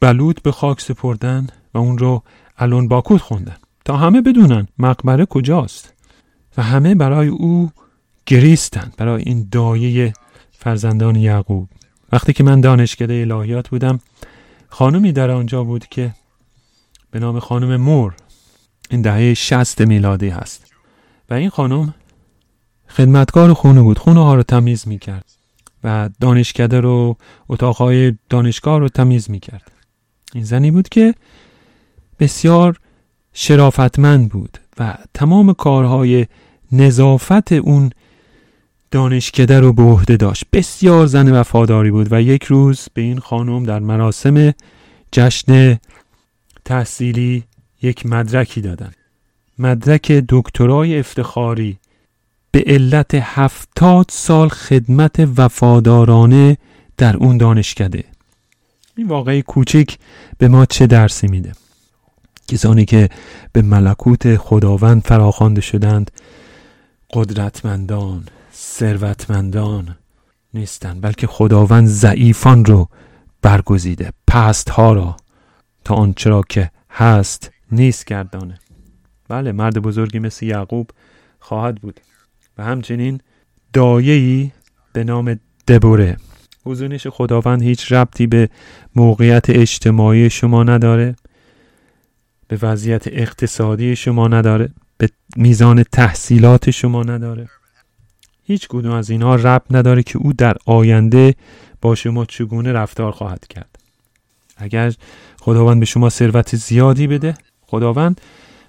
[0.00, 2.22] بلود به خاک سپردن و اون رو
[2.56, 3.56] الان باکوت خوندن.
[3.86, 5.92] تا همه بدونن مقبره کجاست
[6.56, 7.70] و همه برای او
[8.26, 10.12] گریستن برای این دایه
[10.52, 11.68] فرزندان یعقوب.
[12.12, 14.00] وقتی که من دانشکده الهیات بودم
[14.68, 16.14] خانمی در آنجا بود که
[17.10, 18.14] به نام خانم مور
[18.90, 20.72] این دهه شست میلادی هست.
[21.30, 21.94] و این خانم
[22.88, 25.24] خدمتکار خونه بود خونه ها رو تمیز می‌کرد
[25.84, 27.16] و دانشکده رو
[27.48, 29.72] اتاقهای دانشگاه رو تمیز می‌کرد.
[30.34, 31.14] این زنی بود که
[32.20, 32.78] بسیار
[33.38, 36.26] شرافتمند بود و تمام کارهای
[36.72, 37.90] نظافت اون
[38.90, 40.44] دانشکده رو به عهده داشت.
[40.52, 44.54] بسیار زن وفاداری بود و یک روز به این خانم در مراسم
[45.12, 45.78] جشن
[46.64, 47.44] تحصیلی
[47.82, 48.92] یک مدرکی دادن.
[49.58, 51.78] مدرک دکترای افتخاری
[52.50, 56.56] به علت هفتاد سال خدمت وفادارانه
[56.96, 58.04] در اون دانشکده.
[58.96, 59.96] این واقعی کوچک
[60.38, 61.52] به ما چه درسی میده؟
[62.48, 63.08] کسانی که
[63.52, 66.10] به ملکوت خداوند فراخوانده شدند
[67.12, 68.24] قدرتمندان
[68.54, 69.96] ثروتمندان
[70.54, 72.88] نیستند بلکه خداوند ضعیفان رو
[73.42, 75.16] برگزیده پست ها را
[75.84, 78.58] تا آنچه را که هست نیست گردانه.
[79.28, 80.90] بله مرد بزرگی مثل یعقوب
[81.40, 82.00] خواهد بود.
[82.58, 83.20] و همچنین
[83.72, 84.50] دایه‌ای
[84.92, 86.16] به نام دبوره.
[86.64, 88.48] حضونش خداوند هیچ ربطی به
[88.96, 91.16] موقعیت اجتماعی شما نداره.
[92.48, 97.48] به وضعیت اقتصادی شما نداره به میزان تحصیلات شما نداره.
[98.44, 101.34] هیچ کدوم از اینها ربط نداره که او در آینده
[101.80, 103.78] با شما چگونه رفتار خواهد کرد.
[104.56, 104.94] اگر
[105.40, 107.34] خداوند به شما ثروت زیادی بده
[107.66, 108.20] خداوند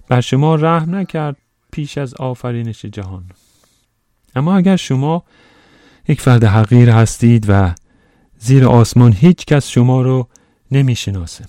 [0.07, 1.37] بر شما رحم نکرد
[1.71, 3.23] پیش از آفرینش جهان.
[4.35, 5.23] اما اگر شما
[6.07, 7.75] یک فرد حقیر هستید و
[8.39, 10.27] زیر آسمان هیچ کس شما رو
[10.71, 11.45] نمی‌شناسه.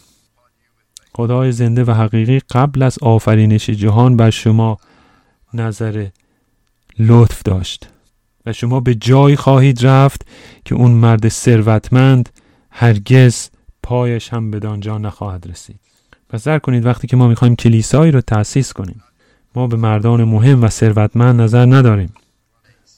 [1.18, 4.78] خدای زنده و حقیقی قبل از آفرینش جهان بر شما
[5.54, 6.06] نظر
[6.98, 7.88] لطف داشت
[8.46, 10.26] و شما به جایی خواهید رفت
[10.64, 12.28] که اون مرد ثروتمند
[12.70, 13.48] هرگز
[13.82, 15.80] پایش هم به دانجا نخواهد رسید.
[16.28, 19.02] پس در کنید وقتی که ما می‌خوایم کلیسایی رو تأسیس کنیم
[19.54, 22.12] ما به مردان مهم و ثروتمند نظر نداریم.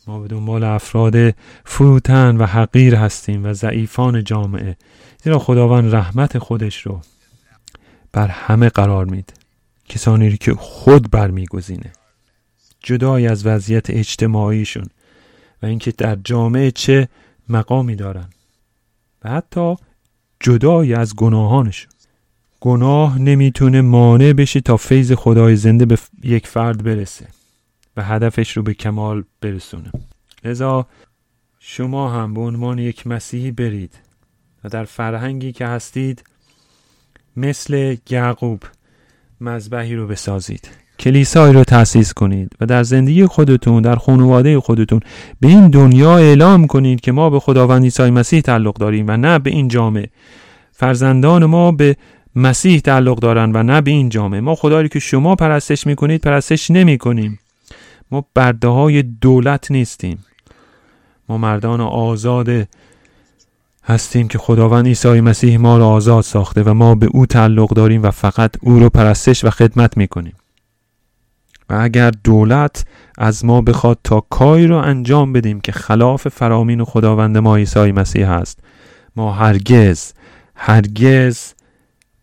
[0.06, 4.76] ما به دنبال افراد فروتن و حقیر هستیم و ضعیفان جامعه
[5.22, 7.00] زیرا خداوند رحمت خودش رو
[8.12, 9.34] بر همه قرار میده
[9.88, 11.92] کسانی که خود برمیگزینه.
[12.82, 14.86] جدای از وضعیت اجتماعیشون
[15.62, 17.08] و اینکه در جامعه چه
[17.48, 18.28] مقامی دارن.
[19.24, 19.76] و حتی
[20.40, 21.90] جدای از گناهانشون.
[22.60, 27.26] گناه نمی‌تونه مانع بشه تا فیض خدای زنده به یک فرد برسه
[27.96, 29.92] و هدفش رو به کمال برسونه.
[30.44, 30.86] لذا
[31.58, 33.98] شما هم به عنوان یک مسیحی برید
[34.64, 36.24] و در فرهنگی که هستید
[37.36, 38.62] مثل یعقوب
[39.40, 40.70] مذبحی رو بسازید.
[40.98, 45.00] کلیسایی رو تأسیس کنید و در زندگی خودتون در خانواده خودتون
[45.40, 49.38] به این دنیا اعلام کنید که ما به خداوند عیسی مسیح تعلق داریم و نه
[49.38, 50.10] به این جامعه.
[50.72, 51.96] فرزندان ما به
[52.36, 54.40] مسیح تعلق دارن و نه به این جامعه.
[54.40, 57.38] ما خدایی که شما پرستش می‌کنید پرستش نمی کنیم
[58.10, 60.24] ما برده های دولت نیستیم.
[61.28, 62.68] ما مردان آزاد
[63.84, 68.02] هستیم که خداوند عیسی مسیح ما را آزاد ساخته و ما به او تعلق داریم
[68.02, 70.34] و فقط او رو پرستش و خدمت می‌کنیم.
[71.70, 72.84] و اگر دولت
[73.18, 77.92] از ما بخواد تا کاری رو انجام بدیم که خلاف فرامین و خداوند ما عیسی
[77.92, 78.58] مسیح هست
[79.16, 80.12] ما هرگز
[80.54, 81.54] هرگز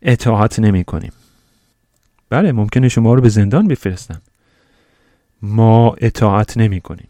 [0.02, 1.12] اطاعت نمی کنیم
[2.30, 4.22] بله ممکنه شما رو به زندان بفرستن.
[5.42, 7.08] ما اطاعت نمی کنیم